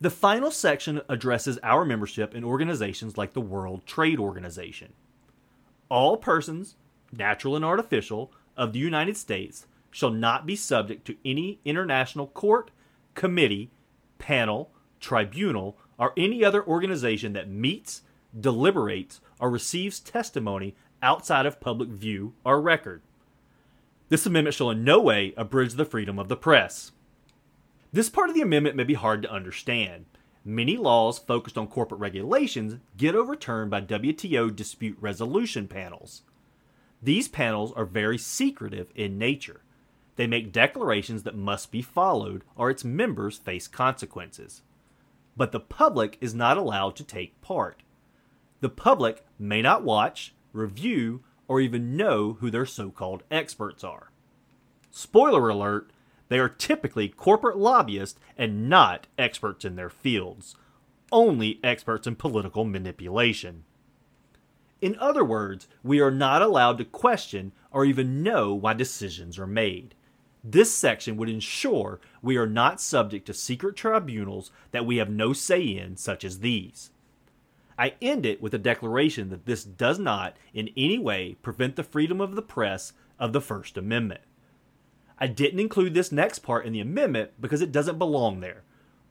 The 0.00 0.10
final 0.10 0.50
section 0.50 1.00
addresses 1.08 1.58
our 1.62 1.84
membership 1.84 2.34
in 2.34 2.44
organizations 2.44 3.16
like 3.16 3.32
the 3.32 3.40
World 3.40 3.84
Trade 3.84 4.18
Organization. 4.20 4.92
All 5.88 6.16
persons, 6.16 6.76
natural 7.12 7.56
and 7.56 7.64
artificial, 7.64 8.30
of 8.56 8.72
the 8.72 8.78
United 8.78 9.16
States 9.16 9.66
shall 9.90 10.10
not 10.10 10.46
be 10.46 10.54
subject 10.54 11.06
to 11.06 11.16
any 11.24 11.60
international 11.64 12.26
court, 12.26 12.70
committee, 13.14 13.70
panel, 14.18 14.70
tribunal, 15.00 15.76
or 15.98 16.12
any 16.16 16.44
other 16.44 16.64
organization 16.64 17.32
that 17.32 17.50
meets, 17.50 18.02
deliberates, 18.38 19.20
or 19.40 19.50
receives 19.50 20.00
testimony 20.00 20.74
outside 21.02 21.46
of 21.46 21.60
public 21.60 21.88
view 21.88 22.34
or 22.44 22.60
record. 22.60 23.02
This 24.08 24.24
amendment 24.26 24.54
shall 24.54 24.70
in 24.70 24.84
no 24.84 25.00
way 25.00 25.34
abridge 25.36 25.74
the 25.74 25.84
freedom 25.84 26.18
of 26.18 26.28
the 26.28 26.36
press. 26.36 26.92
This 27.92 28.08
part 28.08 28.28
of 28.28 28.34
the 28.34 28.42
amendment 28.42 28.76
may 28.76 28.84
be 28.84 28.94
hard 28.94 29.22
to 29.22 29.32
understand. 29.32 30.06
Many 30.44 30.76
laws 30.76 31.18
focused 31.18 31.58
on 31.58 31.66
corporate 31.66 32.00
regulations 32.00 32.76
get 32.96 33.14
overturned 33.14 33.70
by 33.70 33.82
WTO 33.82 34.54
dispute 34.54 34.96
resolution 35.00 35.68
panels. 35.68 36.22
These 37.02 37.28
panels 37.28 37.72
are 37.72 37.84
very 37.84 38.18
secretive 38.18 38.90
in 38.94 39.18
nature. 39.18 39.62
They 40.16 40.26
make 40.26 40.52
declarations 40.52 41.22
that 41.22 41.36
must 41.36 41.70
be 41.70 41.82
followed, 41.82 42.42
or 42.56 42.70
its 42.70 42.84
members 42.84 43.36
face 43.36 43.68
consequences. 43.68 44.62
But 45.38 45.52
the 45.52 45.60
public 45.60 46.18
is 46.20 46.34
not 46.34 46.58
allowed 46.58 46.96
to 46.96 47.04
take 47.04 47.40
part. 47.40 47.82
The 48.60 48.68
public 48.68 49.24
may 49.38 49.62
not 49.62 49.84
watch, 49.84 50.34
review, 50.52 51.22
or 51.46 51.60
even 51.60 51.96
know 51.96 52.34
who 52.34 52.50
their 52.50 52.66
so 52.66 52.90
called 52.90 53.22
experts 53.30 53.82
are. 53.82 54.10
Spoiler 54.90 55.48
alert 55.48 55.90
they 56.28 56.38
are 56.38 56.48
typically 56.48 57.08
corporate 57.08 57.56
lobbyists 57.56 58.18
and 58.36 58.68
not 58.68 59.06
experts 59.16 59.64
in 59.64 59.76
their 59.76 59.88
fields, 59.88 60.56
only 61.10 61.58
experts 61.64 62.06
in 62.06 62.16
political 62.16 62.64
manipulation. 62.64 63.64
In 64.80 64.96
other 64.98 65.24
words, 65.24 65.68
we 65.82 66.00
are 66.00 66.10
not 66.10 66.42
allowed 66.42 66.78
to 66.78 66.84
question 66.84 67.52
or 67.70 67.84
even 67.84 68.22
know 68.22 68.54
why 68.54 68.74
decisions 68.74 69.38
are 69.38 69.46
made. 69.46 69.94
This 70.44 70.74
section 70.74 71.16
would 71.16 71.28
ensure 71.28 72.00
we 72.22 72.36
are 72.36 72.46
not 72.46 72.80
subject 72.80 73.26
to 73.26 73.34
secret 73.34 73.76
tribunals 73.76 74.50
that 74.70 74.86
we 74.86 74.98
have 74.98 75.10
no 75.10 75.32
say 75.32 75.62
in, 75.62 75.96
such 75.96 76.24
as 76.24 76.40
these. 76.40 76.90
I 77.78 77.94
end 78.02 78.26
it 78.26 78.42
with 78.42 78.54
a 78.54 78.58
declaration 78.58 79.30
that 79.30 79.46
this 79.46 79.62
does 79.64 79.98
not 79.98 80.36
in 80.52 80.70
any 80.76 80.98
way 80.98 81.36
prevent 81.42 81.76
the 81.76 81.84
freedom 81.84 82.20
of 82.20 82.34
the 82.34 82.42
press 82.42 82.92
of 83.18 83.32
the 83.32 83.40
First 83.40 83.76
Amendment. 83.76 84.20
I 85.18 85.26
didn't 85.26 85.60
include 85.60 85.94
this 85.94 86.12
next 86.12 86.40
part 86.40 86.66
in 86.66 86.72
the 86.72 86.80
amendment 86.80 87.32
because 87.40 87.60
it 87.60 87.72
doesn't 87.72 87.98
belong 87.98 88.40
there, 88.40 88.62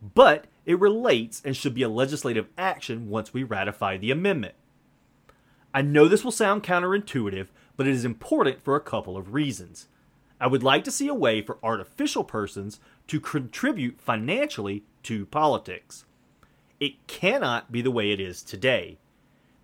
but 0.02 0.46
it 0.66 0.80
relates 0.80 1.42
and 1.44 1.56
should 1.56 1.74
be 1.74 1.82
a 1.82 1.90
legislative 1.90 2.48
action 2.58 3.10
once 3.10 3.34
we 3.34 3.44
ratify 3.44 3.98
the 3.98 4.12
amendment. 4.12 4.56
I 5.74 5.82
know 5.82 6.08
this 6.08 6.24
will 6.24 6.32
sound 6.32 6.64
counterintuitive, 6.64 7.48
but 7.76 7.88
it 7.88 7.94
is 7.94 8.06
important 8.06 8.62
for 8.62 8.76
a 8.76 8.82
couple 8.82 9.18
of 9.18 9.34
reasons. 9.34 9.88
I 10.40 10.48
would 10.48 10.64
like 10.64 10.84
to 10.84 10.92
see 10.92 11.08
a 11.08 11.14
way 11.14 11.42
for 11.42 11.58
artificial 11.64 12.24
persons 12.24 12.80
to 13.08 13.20
contribute 13.20 14.00
financially 14.00 14.84
to 15.04 15.26
politics. 15.26 16.06
It 16.80 17.08
cannot 17.08 17.72
be 17.72 17.82
the 17.82 17.92
way 17.92 18.12
it 18.12 18.20
is 18.20 18.44
today. 18.44 18.98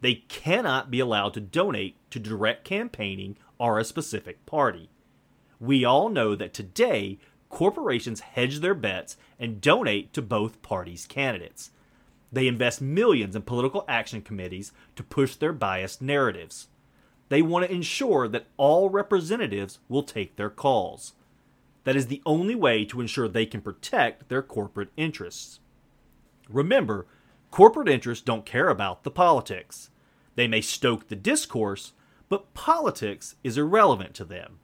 They 0.01 0.15
cannot 0.15 0.89
be 0.89 0.99
allowed 0.99 1.33
to 1.35 1.41
donate 1.41 1.95
to 2.09 2.19
direct 2.19 2.65
campaigning 2.65 3.37
or 3.59 3.77
a 3.77 3.85
specific 3.85 4.45
party. 4.45 4.89
We 5.59 5.85
all 5.85 6.09
know 6.09 6.35
that 6.35 6.53
today, 6.53 7.19
corporations 7.49 8.19
hedge 8.19 8.59
their 8.59 8.73
bets 8.73 9.15
and 9.39 9.61
donate 9.61 10.11
to 10.13 10.21
both 10.21 10.61
parties' 10.61 11.05
candidates. 11.05 11.69
They 12.31 12.47
invest 12.47 12.81
millions 12.81 13.35
in 13.35 13.43
political 13.43 13.85
action 13.87 14.21
committees 14.23 14.71
to 14.95 15.03
push 15.03 15.35
their 15.35 15.53
biased 15.53 16.01
narratives. 16.01 16.67
They 17.29 17.41
want 17.41 17.65
to 17.65 17.73
ensure 17.73 18.27
that 18.27 18.47
all 18.57 18.89
representatives 18.89 19.79
will 19.89 20.03
take 20.03 20.35
their 20.35 20.49
calls. 20.49 21.13
That 21.83 21.95
is 21.95 22.07
the 22.07 22.21
only 22.25 22.55
way 22.55 22.85
to 22.85 23.01
ensure 23.01 23.27
they 23.27 23.45
can 23.45 23.61
protect 23.61 24.29
their 24.29 24.41
corporate 24.41 24.91
interests. 24.95 25.59
Remember, 26.49 27.07
corporate 27.51 27.89
interests 27.89 28.23
don't 28.23 28.45
care 28.45 28.69
about 28.69 29.03
the 29.03 29.11
politics. 29.11 29.89
They 30.35 30.47
may 30.47 30.61
stoke 30.61 31.07
the 31.07 31.15
discourse, 31.15 31.93
but 32.29 32.53
politics 32.53 33.35
is 33.43 33.57
irrelevant 33.57 34.13
to 34.15 34.25
them. 34.25 34.59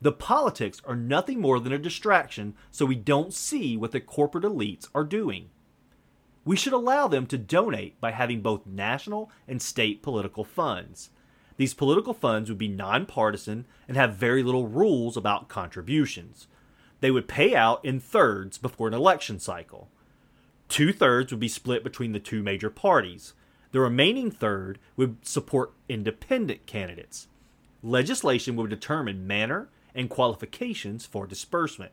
The 0.00 0.12
politics 0.12 0.80
are 0.84 0.96
nothing 0.96 1.40
more 1.40 1.58
than 1.58 1.72
a 1.72 1.78
distraction 1.78 2.54
so 2.70 2.84
we 2.84 2.94
don't 2.94 3.32
see 3.32 3.76
what 3.76 3.92
the 3.92 4.00
corporate 4.00 4.44
elites 4.44 4.88
are 4.94 5.04
doing. 5.04 5.50
We 6.44 6.56
should 6.56 6.74
allow 6.74 7.08
them 7.08 7.26
to 7.26 7.38
donate 7.38 8.00
by 8.00 8.12
having 8.12 8.40
both 8.40 8.66
national 8.66 9.30
and 9.48 9.60
state 9.60 10.02
political 10.02 10.44
funds. 10.44 11.10
These 11.56 11.74
political 11.74 12.12
funds 12.12 12.48
would 12.48 12.58
be 12.58 12.68
nonpartisan 12.68 13.64
and 13.88 13.96
have 13.96 14.16
very 14.16 14.42
little 14.42 14.68
rules 14.68 15.16
about 15.16 15.48
contributions. 15.48 16.48
They 17.00 17.10
would 17.10 17.28
pay 17.28 17.54
out 17.54 17.84
in 17.84 18.00
thirds 18.00 18.58
before 18.58 18.88
an 18.88 18.94
election 18.94 19.38
cycle. 19.38 19.88
Two 20.68 20.92
thirds 20.92 21.32
would 21.32 21.40
be 21.40 21.48
split 21.48 21.84
between 21.84 22.12
the 22.12 22.20
two 22.20 22.42
major 22.42 22.70
parties. 22.70 23.34
The 23.72 23.80
remaining 23.80 24.30
third 24.30 24.78
would 24.96 25.26
support 25.26 25.72
independent 25.88 26.66
candidates. 26.66 27.28
Legislation 27.82 28.56
would 28.56 28.70
determine 28.70 29.26
manner 29.26 29.68
and 29.94 30.10
qualifications 30.10 31.06
for 31.06 31.26
disbursement. 31.26 31.92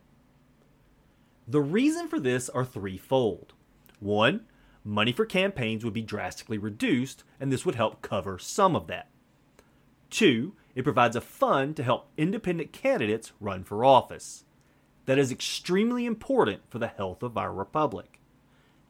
The 1.48 1.62
reason 1.62 2.08
for 2.08 2.20
this 2.20 2.50
are 2.50 2.66
threefold. 2.66 3.54
One, 4.00 4.46
money 4.84 5.12
for 5.12 5.26
campaigns 5.26 5.84
would 5.84 5.94
be 5.94 6.02
drastically 6.02 6.58
reduced, 6.58 7.24
and 7.40 7.52
this 7.52 7.66
would 7.66 7.76
help 7.76 8.02
cover 8.02 8.40
some 8.40 8.76
of 8.76 8.88
that. 8.88 9.08
Two, 10.14 10.54
it 10.76 10.84
provides 10.84 11.16
a 11.16 11.22
fund 11.22 11.76
to 11.76 11.82
help 11.82 12.08
independent 12.18 12.72
candidates 12.72 13.32
run 13.40 13.64
for 13.64 13.84
office. 13.84 14.46
That 15.08 15.18
is 15.18 15.32
extremely 15.32 16.06
important 16.06 16.62
for 16.70 16.78
the 16.78 16.88
health 16.88 17.24
of 17.24 17.36
our 17.36 17.52
republic. 17.52 18.20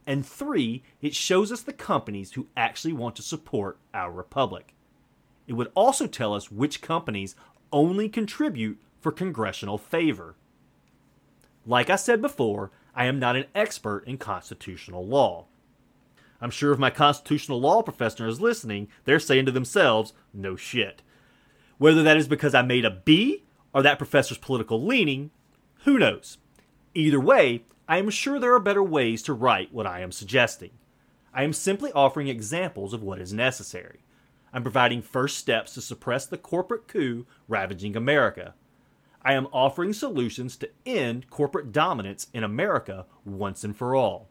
And 0.06 0.26
three, 0.26 0.84
it 1.02 1.16
shows 1.16 1.50
us 1.50 1.62
the 1.62 1.72
companies 1.72 2.34
who 2.34 2.50
actually 2.58 2.92
want 2.92 3.16
to 3.16 3.22
support 3.22 3.78
our 3.94 4.12
republic. 4.12 4.76
It 5.48 5.54
would 5.54 5.72
also 5.76 6.08
tell 6.08 6.34
us 6.34 6.52
which 6.52 6.82
companies 6.82 7.38
only 7.72 8.10
contribute 8.10 8.82
for 9.00 9.14
congressional 9.14 9.78
favor. 9.78 10.36
Like 11.66 11.90
I 11.90 11.96
said 11.96 12.22
before, 12.22 12.72
I 12.94 13.06
am 13.06 13.18
not 13.18 13.38
an 13.38 13.46
expert 13.56 14.04
in 14.06 14.18
constitutional 14.18 15.08
law. 15.08 15.46
I'm 16.42 16.52
sure 16.52 16.74
if 16.74 16.80
my 16.80 16.90
constitutional 16.90 17.62
law 17.62 17.82
professor 17.82 18.28
is 18.28 18.42
listening, 18.42 18.90
they're 19.06 19.22
saying 19.22 19.46
to 19.46 19.54
themselves, 19.54 20.12
no 20.34 20.58
shit. 20.58 21.02
Whether 21.78 22.04
that 22.04 22.18
is 22.18 22.28
because 22.28 22.54
I 22.54 22.62
made 22.62 22.86
a 22.86 22.92
B 22.92 23.44
or 23.74 23.82
that 23.82 23.98
professor's 23.98 24.38
political 24.38 24.84
leaning, 24.84 25.32
who 25.84 25.98
knows? 25.98 26.38
Either 26.94 27.20
way, 27.20 27.64
I 27.88 27.98
am 27.98 28.10
sure 28.10 28.40
there 28.40 28.54
are 28.54 28.60
better 28.60 28.84
ways 28.84 29.22
to 29.24 29.34
write 29.34 29.74
what 29.74 29.88
I 29.88 30.02
am 30.02 30.12
suggesting. 30.12 30.72
I 31.34 31.44
am 31.44 31.54
simply 31.54 31.92
offering 31.94 32.28
examples 32.28 32.94
of 32.94 33.02
what 33.02 33.20
is 33.20 33.34
necessary. 33.34 34.00
I'm 34.54 34.62
providing 34.62 35.02
first 35.02 35.38
steps 35.38 35.74
to 35.74 35.82
suppress 35.82 36.26
the 36.28 36.38
corporate 36.38 36.88
coup 36.88 37.26
ravaging 37.48 37.96
America. 37.96 38.54
I 39.24 39.34
am 39.34 39.48
offering 39.52 39.94
solutions 39.94 40.56
to 40.58 40.70
end 40.86 41.30
corporate 41.30 41.72
dominance 41.72 42.28
in 42.34 42.44
America 42.44 43.06
once 43.26 43.64
and 43.64 43.76
for 43.76 43.96
all. 43.96 44.30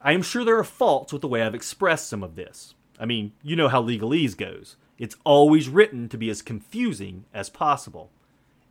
I 0.00 0.12
am 0.12 0.22
sure 0.22 0.44
there 0.44 0.58
are 0.58 0.64
faults 0.64 1.12
with 1.12 1.20
the 1.22 1.28
way 1.28 1.42
I've 1.42 1.54
expressed 1.54 2.08
some 2.08 2.22
of 2.22 2.36
this. 2.36 2.74
I 2.98 3.06
mean, 3.06 3.32
you 3.42 3.56
know 3.56 3.68
how 3.68 3.82
legalese 3.82 4.36
goes. 4.36 4.76
It's 4.98 5.16
always 5.24 5.68
written 5.68 6.08
to 6.08 6.18
be 6.18 6.30
as 6.30 6.42
confusing 6.42 7.24
as 7.32 7.48
possible. 7.48 8.10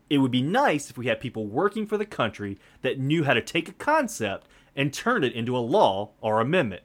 It 0.09 0.19
would 0.19 0.31
be 0.31 0.41
nice 0.41 0.89
if 0.89 0.97
we 0.97 1.07
had 1.07 1.19
people 1.19 1.45
working 1.47 1.87
for 1.87 1.97
the 1.97 2.05
country 2.05 2.57
that 2.81 2.99
knew 2.99 3.23
how 3.23 3.33
to 3.33 3.41
take 3.41 3.69
a 3.69 3.73
concept 3.73 4.47
and 4.75 4.93
turn 4.93 5.23
it 5.23 5.33
into 5.33 5.57
a 5.57 5.59
law 5.59 6.11
or 6.21 6.39
amendment. 6.39 6.83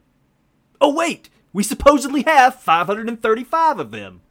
Oh, 0.80 0.94
wait! 0.94 1.30
We 1.52 1.62
supposedly 1.62 2.22
have 2.22 2.60
535 2.60 3.78
of 3.78 3.90
them! 3.90 4.22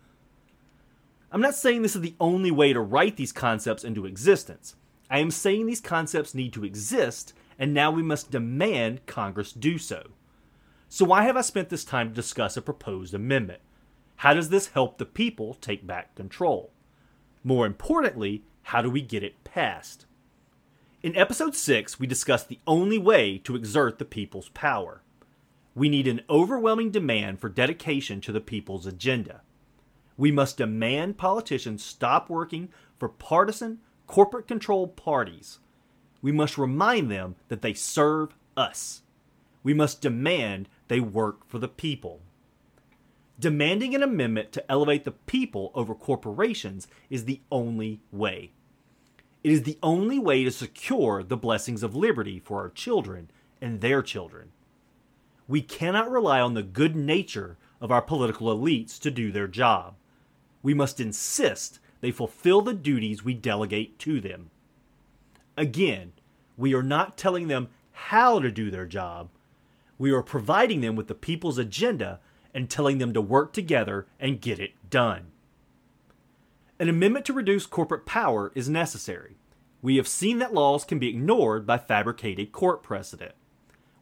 I'm 1.32 1.42
not 1.42 1.56
saying 1.56 1.82
this 1.82 1.96
is 1.96 2.02
the 2.02 2.16
only 2.20 2.52
way 2.52 2.74
to 2.74 2.82
write 2.82 3.16
these 3.16 3.32
concepts 3.32 3.86
into 3.86 4.06
existence. 4.06 4.76
I 5.10 5.20
am 5.20 5.32
saying 5.32 5.66
these 5.66 5.80
concepts 5.80 6.36
need 6.36 6.52
to 6.54 6.66
exist 6.66 7.34
and 7.58 7.74
now 7.74 7.92
we 7.92 8.02
must 8.02 8.32
demand 8.32 9.06
Congress 9.06 9.54
do 9.54 9.78
so. 9.78 10.08
So, 10.94 11.06
why 11.06 11.24
have 11.24 11.38
I 11.38 11.42
spent 11.42 11.70
this 11.70 11.86
time 11.86 12.10
to 12.10 12.14
discuss 12.14 12.58
a 12.58 12.62
proposed 12.62 13.14
amendment? 13.14 13.62
How 14.18 14.34
does 14.34 14.50
this 14.50 14.68
help 14.68 14.98
the 14.98 15.06
people 15.06 15.54
take 15.54 15.88
back 15.88 16.16
control? 16.16 16.74
More 17.46 17.66
importantly, 17.66 18.44
how 18.64 18.82
do 18.82 18.90
we 18.90 19.02
get 19.02 19.24
it 19.24 19.46
passed? 19.46 20.06
In 21.02 21.16
episode 21.16 21.56
6, 21.56 21.98
we 21.98 22.08
discussed 22.08 22.50
the 22.50 22.60
only 22.68 22.98
way 22.98 23.38
to 23.46 23.56
exert 23.56 24.00
the 24.00 24.06
people's 24.06 24.50
power. 24.50 25.02
We 25.76 25.88
need 25.88 26.10
an 26.10 26.24
overwhelming 26.30 26.92
demand 26.92 27.40
for 27.40 27.48
dedication 27.48 28.20
to 28.20 28.34
the 28.34 28.42
people's 28.42 28.86
agenda. 28.86 29.44
We 30.18 30.30
must 30.30 30.58
demand 30.58 31.18
politicians 31.18 31.86
stop 31.86 32.30
working 32.30 32.68
for 33.00 33.08
partisan, 33.08 33.80
corporate 34.08 34.46
controlled 34.46 34.98
parties 34.98 35.60
we 36.22 36.32
must 36.32 36.58
remind 36.58 37.10
them 37.10 37.36
that 37.48 37.62
they 37.62 37.74
serve 37.74 38.36
us. 38.56 39.02
We 39.64 39.74
must 39.74 40.02
demand 40.02 40.70
they 40.92 41.00
work 41.00 41.48
for 41.48 41.58
the 41.58 41.70
people. 41.70 42.20
Demanding 43.40 43.96
an 43.96 44.04
amendment 44.04 44.52
to 44.52 44.70
elevate 44.70 45.06
the 45.06 45.14
people 45.14 45.72
over 45.74 45.96
corporations 45.96 46.86
is 47.10 47.24
the 47.24 47.40
only 47.50 48.02
way. 48.12 48.52
It 49.42 49.54
is 49.54 49.64
the 49.64 49.80
only 49.82 50.20
way 50.20 50.44
to 50.44 50.52
secure 50.52 51.24
the 51.24 51.38
blessings 51.38 51.82
of 51.82 51.96
liberty 51.96 52.40
for 52.40 52.60
our 52.60 52.70
children 52.70 53.32
and 53.62 53.80
their 53.80 54.02
children. 54.02 54.52
We 55.48 55.62
cannot 55.62 56.12
rely 56.12 56.42
on 56.42 56.56
the 56.56 56.62
good 56.62 56.98
nature 56.98 57.58
of 57.80 57.90
our 57.90 58.02
political 58.02 58.54
elites 58.54 59.00
to 59.00 59.10
do 59.10 59.32
their 59.32 59.48
job. 59.48 59.96
We 60.62 60.74
must 60.74 61.00
insist 61.00 61.80
they 62.02 62.12
fulfill 62.12 62.62
the 62.62 62.74
duties 62.74 63.24
we 63.24 63.34
delegate 63.34 63.98
to 64.00 64.20
them. 64.20 64.50
Again, 65.56 66.12
we 66.58 66.74
are 66.74 66.84
not 66.84 67.18
telling 67.18 67.48
them 67.48 67.70
how 67.94 68.40
to 68.42 68.52
do 68.52 68.70
their 68.70 68.86
job. 68.86 69.30
We 70.02 70.10
are 70.14 70.24
providing 70.24 70.82
them 70.82 70.96
with 70.96 71.10
the 71.10 71.14
people's 71.14 71.60
agenda 71.60 72.20
and 72.56 72.68
telling 72.68 72.98
them 72.98 73.14
to 73.14 73.22
work 73.22 73.54
together 73.54 74.08
and 74.20 74.42
get 74.42 74.58
it 74.58 74.72
done. 74.90 75.28
An 76.80 76.90
amendment 76.90 77.24
to 77.26 77.34
reduce 77.34 77.68
corporate 77.68 78.08
power 78.08 78.52
is 78.56 78.68
necessary. 78.68 79.36
We 79.80 79.98
have 79.98 80.08
seen 80.08 80.40
that 80.40 80.56
laws 80.56 80.86
can 80.86 80.98
be 80.98 81.10
ignored 81.10 81.68
by 81.68 81.78
fabricated 81.78 82.52
court 82.52 82.82
precedent. 82.82 83.34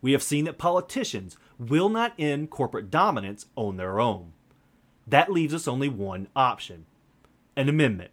We 0.02 0.14
have 0.14 0.24
seen 0.24 0.46
that 0.46 0.58
politicians 0.58 1.36
will 1.58 1.90
not 1.90 2.14
end 2.18 2.50
corporate 2.50 2.90
dominance 2.90 3.48
on 3.58 3.76
their 3.76 4.00
own. 4.00 4.32
That 5.06 5.34
leaves 5.34 5.54
us 5.54 5.68
only 5.68 5.90
one 5.90 6.30
option 6.34 6.86
an 7.58 7.68
amendment. 7.68 8.12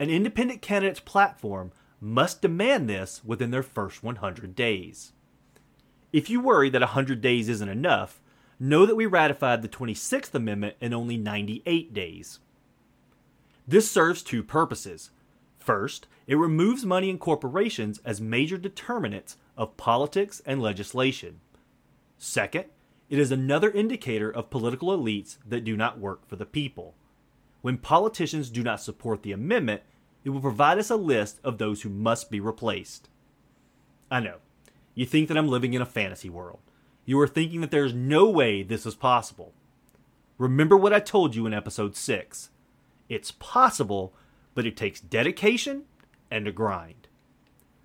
An 0.00 0.10
independent 0.10 0.60
candidate's 0.60 0.98
platform 0.98 1.70
must 2.00 2.42
demand 2.42 2.90
this 2.90 3.20
within 3.24 3.52
their 3.52 3.62
first 3.62 4.02
100 4.02 4.56
days. 4.56 5.12
If 6.12 6.28
you 6.28 6.40
worry 6.40 6.70
that 6.70 6.80
100 6.80 7.20
days 7.20 7.48
isn't 7.48 7.68
enough, 7.68 8.20
know 8.58 8.84
that 8.84 8.96
we 8.96 9.06
ratified 9.06 9.62
the 9.62 9.68
26th 9.68 10.34
Amendment 10.34 10.76
in 10.80 10.92
only 10.92 11.16
98 11.16 11.94
days. 11.94 12.40
This 13.66 13.90
serves 13.90 14.22
two 14.22 14.42
purposes. 14.42 15.10
First, 15.58 16.08
it 16.26 16.36
removes 16.36 16.84
money 16.84 17.10
and 17.10 17.20
corporations 17.20 18.00
as 18.04 18.20
major 18.20 18.58
determinants 18.58 19.36
of 19.56 19.76
politics 19.76 20.42
and 20.44 20.60
legislation. 20.60 21.40
Second, 22.18 22.64
it 23.08 23.18
is 23.18 23.30
another 23.30 23.70
indicator 23.70 24.30
of 24.30 24.50
political 24.50 24.96
elites 24.96 25.36
that 25.46 25.64
do 25.64 25.76
not 25.76 25.98
work 25.98 26.26
for 26.28 26.36
the 26.36 26.46
people. 26.46 26.94
When 27.62 27.78
politicians 27.78 28.50
do 28.50 28.62
not 28.62 28.80
support 28.80 29.22
the 29.22 29.32
amendment, 29.32 29.82
it 30.24 30.30
will 30.30 30.40
provide 30.40 30.78
us 30.78 30.90
a 30.90 30.96
list 30.96 31.40
of 31.44 31.58
those 31.58 31.82
who 31.82 31.88
must 31.88 32.30
be 32.30 32.40
replaced. 32.40 33.08
I 34.10 34.20
know. 34.20 34.36
You 35.00 35.06
think 35.06 35.28
that 35.28 35.38
I'm 35.38 35.48
living 35.48 35.72
in 35.72 35.80
a 35.80 35.86
fantasy 35.86 36.28
world. 36.28 36.58
You 37.06 37.18
are 37.20 37.26
thinking 37.26 37.62
that 37.62 37.70
there 37.70 37.86
is 37.86 37.94
no 37.94 38.28
way 38.28 38.62
this 38.62 38.84
is 38.84 38.94
possible. 38.94 39.54
Remember 40.36 40.76
what 40.76 40.92
I 40.92 41.00
told 41.00 41.34
you 41.34 41.46
in 41.46 41.54
episode 41.54 41.96
6. 41.96 42.50
It's 43.08 43.30
possible, 43.30 44.12
but 44.54 44.66
it 44.66 44.76
takes 44.76 45.00
dedication 45.00 45.84
and 46.30 46.46
a 46.46 46.52
grind. 46.52 47.08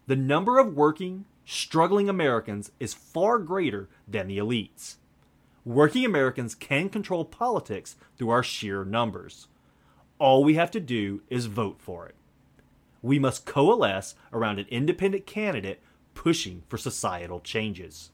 The 0.08 0.18
number 0.18 0.60
of 0.60 0.76
working, 0.76 1.24
struggling 1.46 2.10
Americans 2.10 2.74
is 2.82 2.94
far 2.94 3.40
greater 3.40 3.88
than 4.06 4.28
the 4.28 4.38
elites. 4.38 4.98
Working 5.64 6.04
Americans 6.04 6.54
can 6.54 6.90
control 6.90 7.24
politics 7.24 7.96
through 8.18 8.32
our 8.32 8.44
sheer 8.44 8.84
numbers. 8.84 9.48
All 10.20 10.44
we 10.44 10.56
have 10.56 10.72
to 10.72 10.82
do 10.82 11.22
is 11.30 11.46
vote 11.46 11.78
for 11.80 12.08
it 12.08 12.16
we 13.06 13.20
must 13.20 13.46
coalesce 13.46 14.16
around 14.34 14.58
an 14.58 14.66
independent 14.70 15.28
candidate 15.28 15.80
pushing 16.16 16.64
for 16.68 16.78
societal 16.78 17.40
changes. 17.40 18.10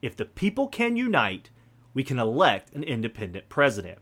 If 0.00 0.14
the 0.14 0.24
people 0.24 0.68
can 0.68 0.96
unite, 0.96 1.50
we 1.92 2.04
can 2.04 2.20
elect 2.20 2.72
an 2.72 2.84
independent 2.84 3.48
president. 3.48 3.98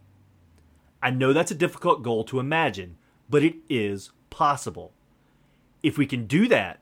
I 1.03 1.11
know 1.11 1.33
that's 1.33 1.51
a 1.51 1.57
difficult 1.57 2.03
goal 2.03 2.25
to 2.25 2.41
imagine, 2.41 2.99
but 3.31 3.43
it 3.43 3.57
is 3.71 4.11
possible. 4.29 4.93
If 5.83 5.97
we 5.97 6.05
can 6.05 6.27
do 6.27 6.47
that, 6.49 6.81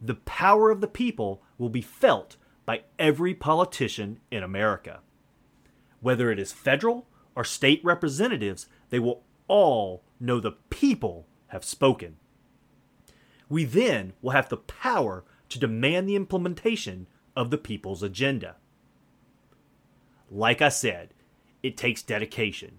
the 0.00 0.14
power 0.14 0.70
of 0.70 0.80
the 0.80 0.86
people 0.86 1.42
will 1.58 1.70
be 1.70 1.82
felt 1.82 2.36
by 2.64 2.82
every 2.98 3.34
politician 3.34 4.20
in 4.30 4.44
America. 4.44 5.00
Whether 6.00 6.30
it 6.30 6.38
is 6.38 6.52
federal 6.52 7.08
or 7.34 7.42
state 7.42 7.80
representatives, 7.82 8.68
they 8.90 9.00
will 9.00 9.24
all 9.48 10.04
know 10.20 10.38
the 10.38 10.52
people 10.70 11.26
have 11.48 11.64
spoken 11.64 12.16
we 13.48 13.64
then 13.64 14.12
will 14.22 14.32
have 14.32 14.48
the 14.48 14.56
power 14.56 15.24
to 15.48 15.58
demand 15.58 16.08
the 16.08 16.16
implementation 16.16 17.06
of 17.36 17.50
the 17.50 17.58
people's 17.58 18.02
agenda. 18.02 18.56
Like 20.30 20.62
I 20.62 20.68
said, 20.68 21.14
it 21.62 21.76
takes 21.76 22.02
dedication. 22.02 22.78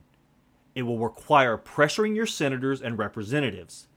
It 0.73 0.83
will 0.83 0.99
require 0.99 1.57
pressuring 1.57 2.15
your 2.15 2.25
senators 2.25 2.81
and 2.81 2.97
representatives. 2.97 3.87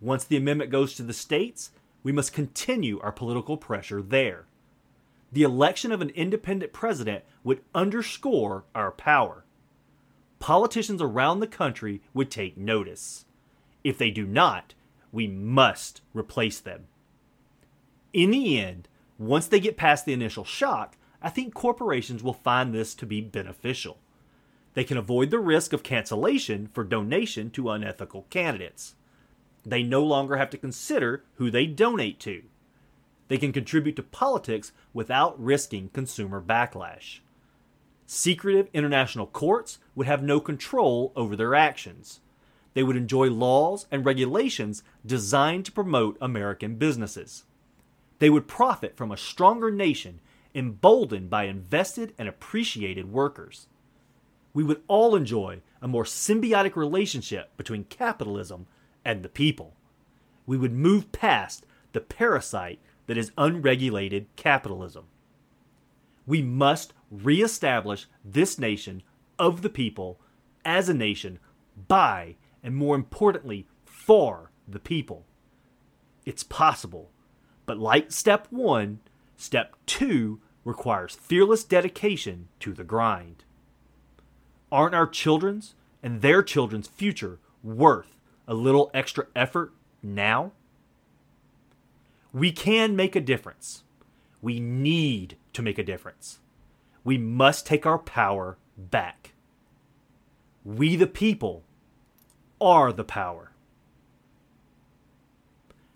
Once 0.00 0.24
the 0.24 0.36
amendment 0.36 0.70
goes 0.70 0.94
to 0.94 1.02
the 1.02 1.12
states, 1.12 1.70
we 2.02 2.10
must 2.10 2.32
continue 2.32 2.98
our 3.00 3.12
political 3.12 3.56
pressure 3.56 4.02
there. 4.02 4.46
The 5.30 5.42
election 5.42 5.92
of 5.92 6.00
an 6.00 6.10
independent 6.10 6.72
president 6.72 7.24
would 7.44 7.60
underscore 7.74 8.64
our 8.74 8.90
power. 8.90 9.44
Politicians 10.38 11.00
around 11.00 11.40
the 11.40 11.46
country 11.46 12.02
would 12.12 12.30
take 12.30 12.56
notice. 12.56 13.24
If 13.84 13.96
they 13.96 14.10
do 14.10 14.26
not, 14.26 14.74
we 15.12 15.26
must 15.28 16.00
replace 16.12 16.58
them. 16.58 16.86
In 18.12 18.30
the 18.30 18.58
end, 18.58 18.88
once 19.18 19.46
they 19.46 19.60
get 19.60 19.76
past 19.76 20.04
the 20.04 20.12
initial 20.12 20.44
shock, 20.44 20.96
I 21.22 21.30
think 21.30 21.54
corporations 21.54 22.22
will 22.22 22.32
find 22.32 22.74
this 22.74 22.94
to 22.96 23.06
be 23.06 23.20
beneficial. 23.20 23.98
They 24.74 24.84
can 24.84 24.96
avoid 24.96 25.30
the 25.30 25.38
risk 25.38 25.72
of 25.72 25.82
cancellation 25.82 26.68
for 26.72 26.84
donation 26.84 27.50
to 27.50 27.70
unethical 27.70 28.26
candidates. 28.30 28.94
They 29.64 29.82
no 29.82 30.02
longer 30.02 30.36
have 30.36 30.50
to 30.50 30.58
consider 30.58 31.24
who 31.34 31.50
they 31.50 31.66
donate 31.66 32.18
to. 32.20 32.42
They 33.28 33.38
can 33.38 33.52
contribute 33.52 33.96
to 33.96 34.02
politics 34.02 34.72
without 34.92 35.42
risking 35.42 35.88
consumer 35.90 36.42
backlash. 36.42 37.20
Secretive 38.06 38.68
international 38.72 39.26
courts 39.26 39.78
would 39.94 40.06
have 40.06 40.22
no 40.22 40.40
control 40.40 41.12
over 41.14 41.36
their 41.36 41.54
actions 41.54 42.20
they 42.74 42.82
would 42.82 42.96
enjoy 42.96 43.28
laws 43.30 43.86
and 43.90 44.04
regulations 44.04 44.82
designed 45.04 45.64
to 45.66 45.72
promote 45.72 46.16
American 46.20 46.76
businesses. 46.76 47.44
They 48.22 48.30
would 48.30 48.46
profit 48.46 48.96
from 48.96 49.10
a 49.10 49.16
stronger 49.16 49.68
nation 49.68 50.20
emboldened 50.54 51.28
by 51.28 51.46
invested 51.46 52.14
and 52.16 52.28
appreciated 52.28 53.10
workers. 53.10 53.66
We 54.54 54.62
would 54.62 54.80
all 54.86 55.16
enjoy 55.16 55.60
a 55.80 55.88
more 55.88 56.04
symbiotic 56.04 56.76
relationship 56.76 57.50
between 57.56 57.82
capitalism 57.82 58.68
and 59.04 59.24
the 59.24 59.28
people. 59.28 59.74
We 60.46 60.56
would 60.56 60.72
move 60.72 61.10
past 61.10 61.66
the 61.94 62.00
parasite 62.00 62.78
that 63.08 63.18
is 63.18 63.32
unregulated 63.36 64.28
capitalism. 64.36 65.06
We 66.24 66.42
must 66.42 66.92
reestablish 67.10 68.06
this 68.24 68.56
nation 68.56 69.02
of 69.36 69.62
the 69.62 69.68
people 69.68 70.20
as 70.64 70.88
a 70.88 70.94
nation 70.94 71.40
by, 71.88 72.36
and 72.62 72.76
more 72.76 72.94
importantly, 72.94 73.66
for 73.84 74.52
the 74.68 74.78
people. 74.78 75.26
It's 76.24 76.44
possible, 76.44 77.10
but 77.72 77.78
like 77.78 78.12
step 78.12 78.48
one, 78.50 79.00
step 79.34 79.76
two 79.86 80.38
requires 80.62 81.14
fearless 81.14 81.64
dedication 81.64 82.48
to 82.60 82.74
the 82.74 82.84
grind. 82.84 83.44
Aren't 84.70 84.94
our 84.94 85.06
children's 85.06 85.74
and 86.02 86.20
their 86.20 86.42
children's 86.42 86.86
future 86.86 87.38
worth 87.62 88.18
a 88.46 88.52
little 88.52 88.90
extra 88.92 89.26
effort 89.34 89.72
now? 90.02 90.52
We 92.30 92.52
can 92.52 92.94
make 92.94 93.16
a 93.16 93.22
difference. 93.22 93.84
We 94.42 94.60
need 94.60 95.38
to 95.54 95.62
make 95.62 95.78
a 95.78 95.82
difference. 95.82 96.40
We 97.04 97.16
must 97.16 97.64
take 97.64 97.86
our 97.86 97.98
power 97.98 98.58
back. 98.76 99.32
We, 100.62 100.94
the 100.94 101.06
people, 101.06 101.62
are 102.60 102.92
the 102.92 103.02
power. 103.02 103.51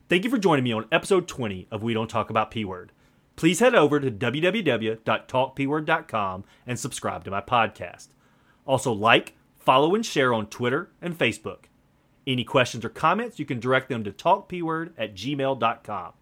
Thank 0.08 0.22
you 0.22 0.30
for 0.30 0.38
joining 0.38 0.62
me 0.62 0.72
on 0.72 0.86
episode 0.92 1.26
20 1.26 1.66
of 1.72 1.82
We 1.82 1.92
Don't 1.92 2.08
Talk 2.08 2.30
About 2.30 2.52
P 2.52 2.64
Word. 2.64 2.92
Please 3.34 3.58
head 3.58 3.74
over 3.74 3.98
to 3.98 4.08
www.talkpword.com 4.08 6.44
and 6.64 6.78
subscribe 6.78 7.24
to 7.24 7.30
my 7.32 7.40
podcast. 7.40 8.06
Also, 8.64 8.92
like, 8.92 9.34
follow, 9.58 9.96
and 9.96 10.06
share 10.06 10.32
on 10.32 10.46
Twitter 10.46 10.92
and 11.02 11.18
Facebook. 11.18 11.64
Any 12.24 12.44
questions 12.44 12.84
or 12.84 12.88
comments, 12.88 13.40
you 13.40 13.46
can 13.46 13.58
direct 13.58 13.88
them 13.88 14.04
to 14.04 14.12
talkpword 14.12 14.92
at 14.96 15.16
gmail.com. 15.16 16.12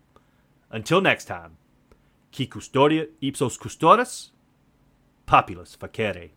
Until 0.71 1.03
next 1.03 1.27
time, 1.27 1.59
qui 2.35 2.47
custodia 2.47 3.07
ipsos 3.21 3.59
custodes, 3.59 4.33
populus 5.27 5.77
facere. 5.77 6.31